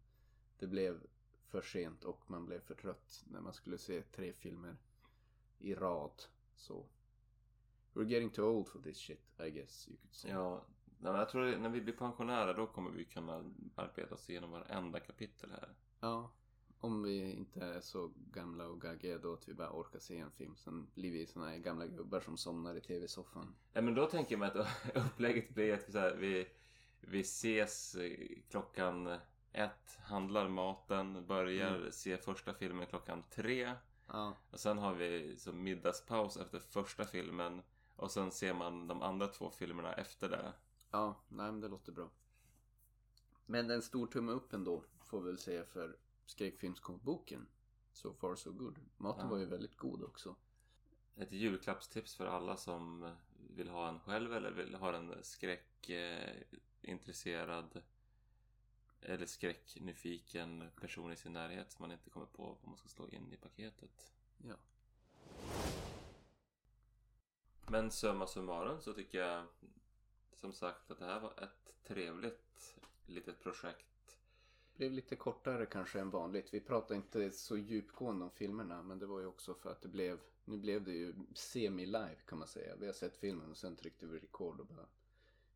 det 0.59 0.67
blev 0.67 1.07
för 1.47 1.63
sent 1.63 2.05
och 2.05 2.31
man 2.31 2.47
blev 2.47 2.61
för 2.61 2.75
trött 2.75 3.25
när 3.27 3.41
man 3.41 3.53
skulle 3.53 3.79
se 3.79 4.03
tre 4.03 4.33
filmer 4.33 4.77
i 5.59 5.75
rad. 5.75 6.23
Så 6.55 6.87
we're 7.93 8.09
getting 8.09 8.31
too 8.31 8.47
old 8.47 8.69
for 8.69 8.81
this 8.81 8.97
shit 8.97 9.41
I 9.47 9.51
guess 9.51 9.89
you 9.89 9.97
could 9.97 10.15
say. 10.15 10.31
Ja, 10.31 10.67
jag 11.03 11.29
tror 11.29 11.57
när 11.57 11.69
vi 11.69 11.81
blir 11.81 11.95
pensionärer 11.97 12.55
då 12.55 12.67
kommer 12.67 12.91
vi 12.91 13.05
kunna 13.05 13.45
arbeta 13.75 14.15
oss 14.15 14.31
igenom 14.31 14.51
varenda 14.51 15.01
kapitel 15.01 15.51
här. 15.51 15.75
Ja, 16.01 16.31
om 16.81 17.03
vi 17.03 17.33
inte 17.33 17.61
är 17.65 17.81
så 17.81 18.13
gamla 18.31 18.67
och 18.67 18.81
gaggiga 18.81 19.19
då 19.19 19.33
att 19.33 19.49
vi 19.49 19.55
bara 19.55 19.71
orkar 19.73 19.99
se 19.99 20.19
en 20.19 20.31
film. 20.31 20.57
Sen 20.57 20.87
blir 20.95 21.13
vi 21.13 21.27
såna 21.27 21.49
här 21.49 21.57
gamla 21.57 21.87
gubbar 21.87 22.21
som 22.21 22.37
somnar 22.37 22.75
i 22.77 22.81
tv-soffan. 22.81 23.55
Nej 23.73 23.83
men 23.85 23.95
då 23.95 24.07
tänker 24.07 24.33
jag 24.33 24.39
mig 24.39 24.49
att 24.49 24.97
upplägget 25.07 25.55
blir 25.55 25.75
att 25.75 25.89
vi, 25.89 25.99
här, 25.99 26.15
vi, 26.17 26.49
vi 27.01 27.21
ses 27.21 27.95
eh, 27.95 28.29
klockan 28.51 29.19
ett, 29.53 29.99
handlar 30.03 30.49
maten, 30.49 31.27
börjar 31.27 31.77
Mm. 31.77 31.93
se 31.93 32.17
första 32.17 32.55
filmen 32.55 32.87
klockan 32.87 33.23
tre. 33.31 33.73
Ja, 34.07 34.37
Och 34.51 34.61
sen 34.61 34.79
har 34.79 34.95
vi 34.95 35.37
så 35.39 35.53
middagspaus 35.53 36.37
efter 36.37 36.59
första 36.59 37.05
filmen. 37.05 37.63
Och 37.97 38.11
sen 38.11 38.31
ser 38.31 38.55
man 38.55 38.87
de 38.87 39.03
andra 39.03 39.27
två 39.27 39.51
filmerna 39.51 39.93
efter 39.93 40.29
det. 40.29 40.53
Ja, 40.91 41.21
nej 41.29 41.53
men 41.53 41.61
det 41.61 41.69
låter 41.69 41.93
bra. 41.93 42.11
Men 43.47 43.71
en 43.71 43.83
stor 43.83 44.07
tumme 44.07 44.33
upp 44.33 44.53
ändå 44.53 44.85
får 45.01 45.21
vi 45.21 45.27
väl 45.27 45.39
säga 45.39 45.65
för 45.65 45.97
skräckfilmskomboken. 46.27 47.47
So 47.93 48.15
far 48.15 48.37
so 48.37 48.53
good. 48.53 48.79
Maten 48.97 49.25
Ja. 49.25 49.31
var 49.31 49.39
ju 49.39 49.45
väldigt 49.47 49.77
god 49.77 50.03
också. 50.03 50.37
Ett 51.17 51.33
julklappstips 51.33 52.15
för 52.15 52.27
alla 52.27 52.57
som 52.57 53.15
vill 53.51 53.69
ha 53.69 53.89
en 53.89 54.01
själv 54.01 54.35
eller 54.35 54.51
vill 54.51 54.75
ha 54.75 54.97
en 54.97 55.15
skräckintresserad 55.23 57.83
eller 59.01 59.27
skräcknyfiken 59.27 60.71
person 60.81 61.13
i 61.13 61.17
sin 61.17 61.33
närhet 61.33 61.73
som 61.73 61.83
man 61.83 61.93
inte 61.93 62.11
kommer 62.11 62.27
på 62.27 62.43
vad 62.43 62.69
man 62.69 62.77
ska 62.77 62.89
slå 62.89 63.09
in 63.09 63.33
i 63.33 63.37
paketet. 63.37 64.13
Ja. 64.39 64.55
Men 67.69 67.91
summa 67.91 68.27
summarum 68.27 68.81
så 68.81 68.93
tycker 68.93 69.19
jag 69.19 69.47
som 70.37 70.53
sagt 70.53 70.91
att 70.91 70.99
det 70.99 71.05
här 71.05 71.21
var 71.21 71.43
ett 71.43 71.75
trevligt 71.85 72.77
litet 73.07 73.41
projekt. 73.41 74.19
Blev 74.77 74.93
lite 74.93 75.17
kortare 75.17 75.67
kanske 75.67 76.01
än 76.01 76.11
vanligt. 76.11 76.55
Vi 76.55 76.61
pratade 76.61 76.97
inte 76.97 77.31
så 77.31 77.57
djupgående 77.57 78.25
om 78.25 78.31
filmerna 78.31 78.83
men 78.83 78.99
det 78.99 79.07
var 79.07 79.21
ju 79.21 79.27
också 79.27 79.55
för 79.55 79.71
att 79.71 79.83
det 79.83 79.89
blev, 79.89 80.21
nu 80.45 80.57
blev 80.57 80.85
det 80.85 80.93
ju 80.93 81.15
semi-live 81.35 82.17
kan 82.27 82.39
man 82.39 82.49
säga. 82.49 82.77
Vi 82.77 82.87
har 82.87 82.93
sett 82.93 83.17
filmen 83.17 83.51
och 83.51 83.57
sen 83.57 83.77
tryckte 83.77 84.07
vi 84.07 84.19
record 84.19 84.61
och 84.61 84.67
bara 84.67 84.87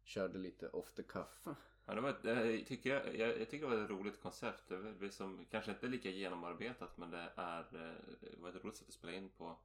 körde 0.03 0.39
lite 0.39 0.69
off 0.69 0.93
the 0.93 1.03
cuff. 1.03 1.45
Ja, 1.87 1.95
det 1.95 2.01
var 2.01 2.11
ett, 2.11 2.25
jag, 2.25 2.67
tycker, 2.67 3.15
jag, 3.15 3.41
jag 3.41 3.51
tycker 3.51 3.69
det 3.71 3.77
var 3.77 3.85
ett 3.85 3.91
roligt 3.91 4.21
koncept. 4.23 4.69
Det 4.69 4.77
var 4.77 4.95
liksom, 5.01 5.47
kanske 5.51 5.71
inte 5.71 5.87
lika 5.87 6.11
genomarbetat 6.11 6.97
men 6.97 7.11
det, 7.11 7.33
är, 7.37 7.61
eh, 7.61 8.15
det 8.21 8.41
var 8.41 8.49
ett 8.49 8.65
roligt 8.65 8.77
sätt 8.77 8.89
att 8.89 8.95
spela 8.95 9.13
in 9.13 9.29
på. 9.29 9.57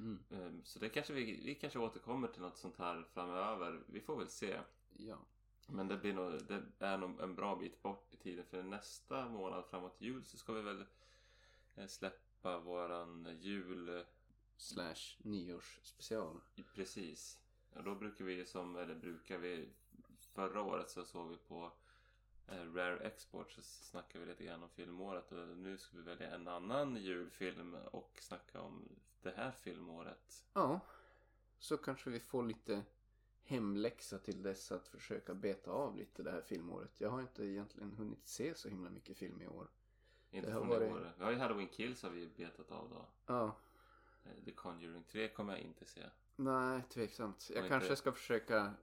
Mm. 0.00 0.18
Ehm, 0.30 0.64
Så 0.64 0.78
det 0.78 0.88
kanske 0.88 1.12
vi, 1.12 1.40
vi 1.44 1.54
kanske 1.54 1.78
återkommer 1.78 2.28
till 2.28 2.42
något 2.42 2.58
sånt 2.58 2.76
här 2.76 3.04
framöver. 3.12 3.80
Vi 3.86 4.00
får 4.00 4.16
väl 4.16 4.28
se. 4.28 4.60
Ja. 4.96 5.18
Men 5.66 5.88
det, 5.88 5.96
blir 5.96 6.12
nog, 6.12 6.32
det 6.48 6.62
är 6.78 6.98
nog 6.98 7.20
en 7.20 7.34
bra 7.34 7.56
bit 7.56 7.82
bort 7.82 8.14
i 8.14 8.16
tiden 8.16 8.44
för 8.44 8.62
nästa 8.62 9.28
månad 9.28 9.64
framåt 9.66 9.96
jul 10.00 10.24
så 10.24 10.38
ska 10.38 10.52
vi 10.52 10.62
väl 10.62 10.84
eh, 11.74 11.86
släppa 11.86 12.58
våran 12.58 13.38
jul 13.40 14.04
Slash 14.56 15.16
nyårsspecial. 15.18 16.40
precis. 16.74 17.38
Ja, 17.72 17.82
då 17.82 17.94
brukar 17.94 18.24
vi 18.24 18.46
som, 18.46 18.76
eller 18.76 18.94
brukar 18.94 19.38
vi, 19.38 19.68
förra 20.32 20.62
året 20.62 20.90
så 20.90 21.04
såg 21.04 21.28
vi 21.30 21.36
på 21.36 21.72
eh, 22.46 22.72
Rare 22.74 22.98
Export 22.98 23.52
så 23.52 23.62
snackade 23.62 24.24
vi 24.24 24.30
lite 24.30 24.44
grann 24.44 24.62
om 24.62 24.68
filmåret 24.68 25.32
och 25.32 25.48
nu 25.56 25.78
ska 25.78 25.96
vi 25.96 26.02
välja 26.02 26.34
en 26.34 26.48
annan 26.48 26.96
julfilm 26.96 27.74
och 27.74 28.18
snacka 28.20 28.60
om 28.60 28.88
det 29.22 29.30
här 29.36 29.50
filmåret. 29.50 30.44
Ja. 30.52 30.80
Så 31.58 31.76
kanske 31.76 32.10
vi 32.10 32.20
får 32.20 32.42
lite 32.42 32.82
hemläxa 33.42 34.18
till 34.18 34.42
dess 34.42 34.72
att 34.72 34.88
försöka 34.88 35.34
beta 35.34 35.70
av 35.70 35.96
lite 35.96 36.22
det 36.22 36.30
här 36.30 36.40
filmåret. 36.40 36.90
Jag 36.98 37.10
har 37.10 37.20
inte 37.20 37.44
egentligen 37.44 37.92
hunnit 37.92 38.26
se 38.28 38.54
så 38.54 38.68
himla 38.68 38.90
mycket 38.90 39.16
film 39.16 39.42
i 39.42 39.46
år. 39.46 39.68
Inte 40.30 40.52
från 40.52 40.68
varit- 40.68 40.88
i 40.90 40.92
år. 40.92 41.12
Vi 41.18 41.24
har 41.24 41.30
ju 41.30 41.38
Halloween 41.38 41.68
Kills 41.68 42.02
har 42.02 42.10
vi 42.10 42.26
betat 42.28 42.70
av 42.72 42.90
då. 42.90 43.06
Ja. 43.26 43.56
Eh, 44.24 44.44
The 44.44 44.52
Conjuring 44.52 45.04
3 45.04 45.28
kommer 45.28 45.52
jag 45.52 45.62
inte 45.62 45.84
se. 45.84 46.00
Nej, 46.36 46.82
tveksamt. 46.88 47.50
Jag 47.54 47.62
Och 47.62 47.68
kanske 47.68 47.86
inte- 47.86 47.96
ska 47.96 48.12
försöka 48.12 48.74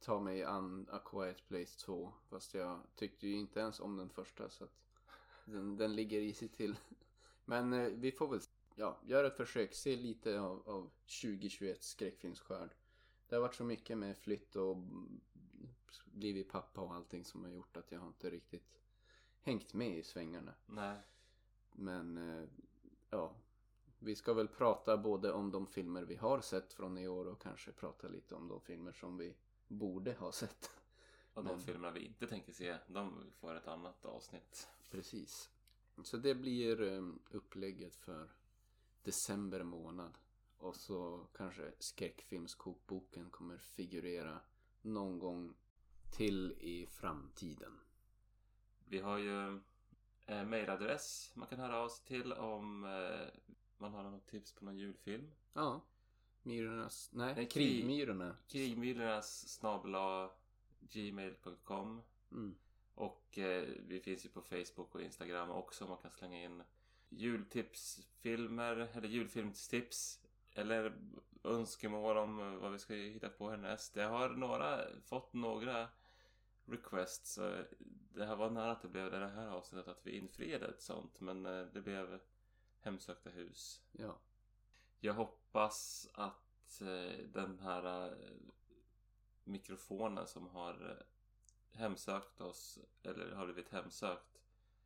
ta 0.00 0.20
mig 0.20 0.44
an 0.44 0.86
A 0.90 0.98
Quiet 1.04 1.48
Place 1.48 1.78
2. 1.80 2.12
Fast 2.28 2.54
jag 2.54 2.80
tyckte 2.94 3.26
ju 3.28 3.34
inte 3.36 3.60
ens 3.60 3.80
om 3.80 3.96
den 3.96 4.08
första 4.08 4.48
så 4.50 4.64
att 4.64 4.74
den, 5.44 5.76
den 5.76 5.94
ligger 5.94 6.20
i 6.20 6.32
sig 6.32 6.48
till. 6.48 6.76
Men 7.44 7.72
eh, 7.72 7.88
vi 7.94 8.12
får 8.12 8.28
väl 8.28 8.40
ja, 8.76 9.00
göra 9.06 9.26
ett 9.26 9.36
försök. 9.36 9.74
Se 9.74 9.96
lite 9.96 10.40
av, 10.40 10.68
av 10.68 10.90
2021 11.22 11.82
skräckfilmsskörd. 11.82 12.74
Det 13.28 13.34
har 13.34 13.42
varit 13.42 13.54
så 13.54 13.64
mycket 13.64 13.98
med 13.98 14.16
flytt 14.18 14.56
och 14.56 14.76
blivit 16.04 16.48
pappa 16.48 16.80
och 16.80 16.94
allting 16.94 17.24
som 17.24 17.44
har 17.44 17.50
gjort 17.50 17.76
att 17.76 17.92
jag 17.92 18.00
har 18.00 18.06
inte 18.06 18.30
riktigt 18.30 18.82
hängt 19.40 19.74
med 19.74 19.98
i 19.98 20.02
svängarna. 20.02 20.54
Nej. 20.66 20.96
Men 21.72 22.16
eh, 22.16 22.48
ja, 23.10 23.34
vi 23.98 24.16
ska 24.16 24.34
väl 24.34 24.48
prata 24.48 24.96
både 24.96 25.32
om 25.32 25.50
de 25.50 25.66
filmer 25.66 26.02
vi 26.02 26.16
har 26.16 26.40
sett 26.40 26.72
från 26.72 26.98
i 26.98 27.08
år 27.08 27.26
och 27.26 27.42
kanske 27.42 27.72
prata 27.72 28.08
lite 28.08 28.34
om 28.34 28.48
de 28.48 28.60
filmer 28.60 28.92
som 28.92 29.16
vi 29.18 29.34
borde 29.68 30.12
ha 30.12 30.32
sett. 30.32 30.70
Och 31.34 31.44
de 31.44 31.50
Men- 31.50 31.60
filmerna 31.60 31.90
vi 31.90 32.00
inte 32.06 32.26
tänker 32.26 32.52
se, 32.52 32.78
de 32.86 33.24
får 33.32 33.54
ett 33.54 33.68
annat 33.68 34.04
avsnitt. 34.06 34.68
Precis. 34.90 35.50
Så 36.02 36.16
det 36.16 36.34
blir 36.34 36.82
eh, 36.82 37.02
upplägget 37.30 37.94
för 37.94 38.28
december 39.02 39.62
månad. 39.62 40.18
Och 40.58 40.76
så 40.76 41.26
kanske 41.36 41.72
skräckfilmskokboken 41.78 43.30
kommer 43.30 43.58
figurera 43.58 44.40
någon 44.82 45.18
gång 45.18 45.54
till 46.10 46.52
i 46.60 46.86
framtiden. 46.86 47.80
Vi 48.84 48.98
har 49.00 49.18
ju 49.18 49.60
eh, 50.26 50.44
mailadress 50.44 51.32
man 51.34 51.48
kan 51.48 51.58
höra 51.58 51.76
av 51.78 51.88
sig 51.88 52.04
till 52.06 52.32
om 52.32 52.84
eh, 52.84 53.40
man 53.78 53.92
har 53.94 54.02
något 54.02 54.26
tips 54.26 54.52
på 54.52 54.64
någon 54.64 54.78
julfilm. 54.78 55.30
Ja. 55.52 55.80
Myrornas... 56.42 57.10
Nej, 57.12 57.34
Nej, 57.34 57.44
krig- 57.48 57.50
Krigmyrorna. 57.50 58.36
Krigmyrornas 58.48 59.48
snabla 59.48 60.30
gmail.com 60.80 62.02
Mm. 62.30 62.54
Och 62.94 63.38
eh, 63.38 63.68
vi 63.86 64.00
finns 64.00 64.24
ju 64.24 64.28
på 64.28 64.42
Facebook 64.42 64.94
och 64.94 65.02
Instagram 65.02 65.50
också. 65.50 65.86
Man 65.88 65.98
kan 65.98 66.10
slänga 66.10 66.42
in 66.44 66.62
jultipsfilmer 67.16 68.76
eller 68.76 69.08
julfilmstips. 69.08 70.20
Eller 70.54 70.94
önskemål 71.44 72.16
om 72.16 72.60
vad 72.60 72.72
vi 72.72 72.78
ska 72.78 72.94
hitta 72.94 73.28
på 73.28 73.50
härnäst. 73.50 73.96
Jag 73.96 74.08
har 74.08 74.28
några, 74.30 74.80
fått 75.00 75.32
några 75.32 75.88
requests. 76.64 77.38
Det 78.14 78.26
här 78.26 78.36
var 78.36 78.50
nära 78.50 78.72
att 78.72 78.82
det 78.82 78.88
blev 78.88 79.10
det 79.10 79.28
här 79.28 79.48
avsnittet 79.48 79.88
att 79.88 80.06
vi 80.06 80.16
infriade 80.16 80.66
ett 80.66 80.82
sånt. 80.82 81.20
Men 81.20 81.46
eh, 81.46 81.66
det 81.66 81.80
blev 81.80 82.20
hemsökta 82.80 83.30
hus. 83.30 83.82
Ja. 83.92 84.18
Jag 85.00 85.14
hoppas 85.14 86.08
att 86.14 86.80
eh, 86.80 87.26
den 87.26 87.58
här 87.58 88.06
eh, 88.06 88.12
mikrofonen 89.44 90.26
som 90.26 90.48
har 90.48 91.04
hemsökt 91.72 92.40
oss, 92.40 92.78
eller 93.02 93.30
har 93.30 93.46
blivit 93.46 93.68
hemsökt, 93.68 94.31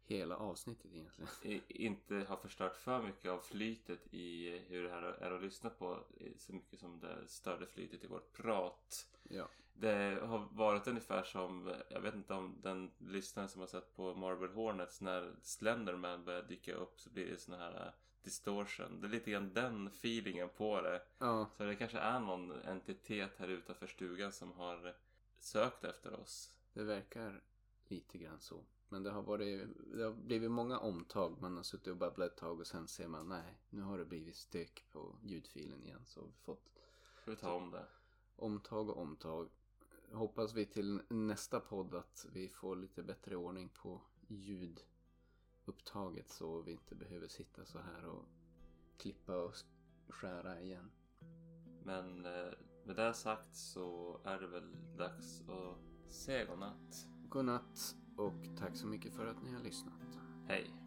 Hela 0.08 0.36
avsnittet 0.36 0.90
egentligen. 0.94 1.62
inte 1.68 2.14
har 2.28 2.36
förstört 2.36 2.76
för 2.76 3.02
mycket 3.02 3.30
av 3.30 3.38
flytet 3.38 4.14
i 4.14 4.58
hur 4.68 4.82
det 4.82 4.90
här 4.90 5.02
är 5.02 5.30
att 5.30 5.42
lyssna 5.42 5.70
på 5.70 6.04
så 6.38 6.52
mycket 6.52 6.80
som 6.80 7.00
det 7.00 7.28
störde 7.28 7.66
flytet 7.66 8.04
i 8.04 8.06
vårt 8.06 8.32
prat. 8.32 9.06
Ja. 9.22 9.48
Det 9.72 10.18
har 10.22 10.48
varit 10.52 10.86
ungefär 10.86 11.22
som, 11.22 11.74
jag 11.88 12.00
vet 12.00 12.14
inte 12.14 12.34
om 12.34 12.58
den 12.62 12.90
lyssnaren 12.98 13.48
som 13.48 13.60
har 13.60 13.68
sett 13.68 13.96
på 13.96 14.14
Marble 14.14 14.48
Hornets 14.48 15.00
när 15.00 15.34
Slenderman 15.42 16.24
börjar 16.24 16.42
dyka 16.42 16.74
upp 16.74 17.00
så 17.00 17.10
blir 17.10 17.26
det 17.26 17.38
sån 17.38 17.54
här 17.54 17.86
eh, 17.86 17.92
distortion. 18.22 19.00
Det 19.00 19.06
är 19.06 19.10
lite 19.10 19.30
grann 19.30 19.52
den 19.54 19.86
feelingen 19.86 20.48
på 20.48 20.80
det. 20.80 21.02
Ja, 21.18 21.50
Så 21.56 21.64
det 21.64 21.76
kanske 21.76 21.98
är 21.98 22.20
någon 22.20 22.52
entitet 22.52 23.36
här 23.38 23.48
utanför 23.48 23.86
stugan 23.86 24.32
som 24.32 24.52
har 24.52 24.94
sökt 25.38 25.84
efter 25.84 26.20
oss. 26.20 26.50
det 26.72 26.84
verkar 26.84 27.42
lite 27.88 28.18
grann 28.18 28.40
så. 28.40 28.64
Men 28.88 29.02
det 29.02 29.10
har 29.10 29.22
varit, 29.22 29.68
det 29.94 30.02
har 30.02 30.12
blivit 30.12 30.50
många 30.50 30.78
omtag. 30.78 31.40
Man 31.40 31.56
har 31.56 31.62
suttit 31.62 31.88
och 31.88 31.96
babblat 31.96 32.30
ett 32.30 32.36
tag 32.36 32.60
och 32.60 32.66
sen 32.66 32.88
ser 32.88 33.08
man 33.08 33.28
nej, 33.28 33.58
nu 33.70 33.82
har 33.82 33.98
det 33.98 34.04
blivit 34.04 34.36
stök 34.36 34.84
på 34.92 35.16
ljudfilen 35.22 35.84
igen. 35.84 36.02
Så 36.06 36.24
vi 36.24 36.32
fått 36.32 36.70
Ska 37.22 37.30
vi 37.30 37.36
ta 37.36 37.52
om 37.52 37.70
det? 37.70 37.86
omtag 38.36 38.90
och 38.90 38.98
omtag. 38.98 39.48
Hoppas 40.12 40.54
vi 40.54 40.66
till 40.66 41.00
nästa 41.08 41.60
podd 41.60 41.94
att 41.94 42.26
vi 42.32 42.48
får 42.48 42.76
lite 42.76 43.02
bättre 43.02 43.36
ordning 43.36 43.68
på 43.68 44.00
ljudupptaget 44.28 46.30
så 46.30 46.62
vi 46.62 46.72
inte 46.72 46.94
behöver 46.94 47.28
sitta 47.28 47.64
så 47.64 47.78
här 47.78 48.06
och 48.06 48.24
klippa 48.96 49.36
och 49.36 49.54
skära 50.08 50.60
igen. 50.60 50.90
Men 51.84 52.26
eh, 52.26 52.52
med 52.84 52.96
det 52.96 53.14
sagt 53.14 53.56
så 53.56 54.20
är 54.24 54.40
det 54.40 54.46
väl 54.46 54.96
dags 54.96 55.42
att 55.48 56.12
säga 56.12 56.44
godnatt. 56.44 57.06
Godnatt 57.28 57.96
och 58.16 58.48
tack 58.58 58.76
så 58.76 58.86
mycket 58.86 59.14
för 59.14 59.26
att 59.26 59.42
ni 59.42 59.52
har 59.52 59.60
lyssnat. 59.60 60.18
Hej! 60.48 60.85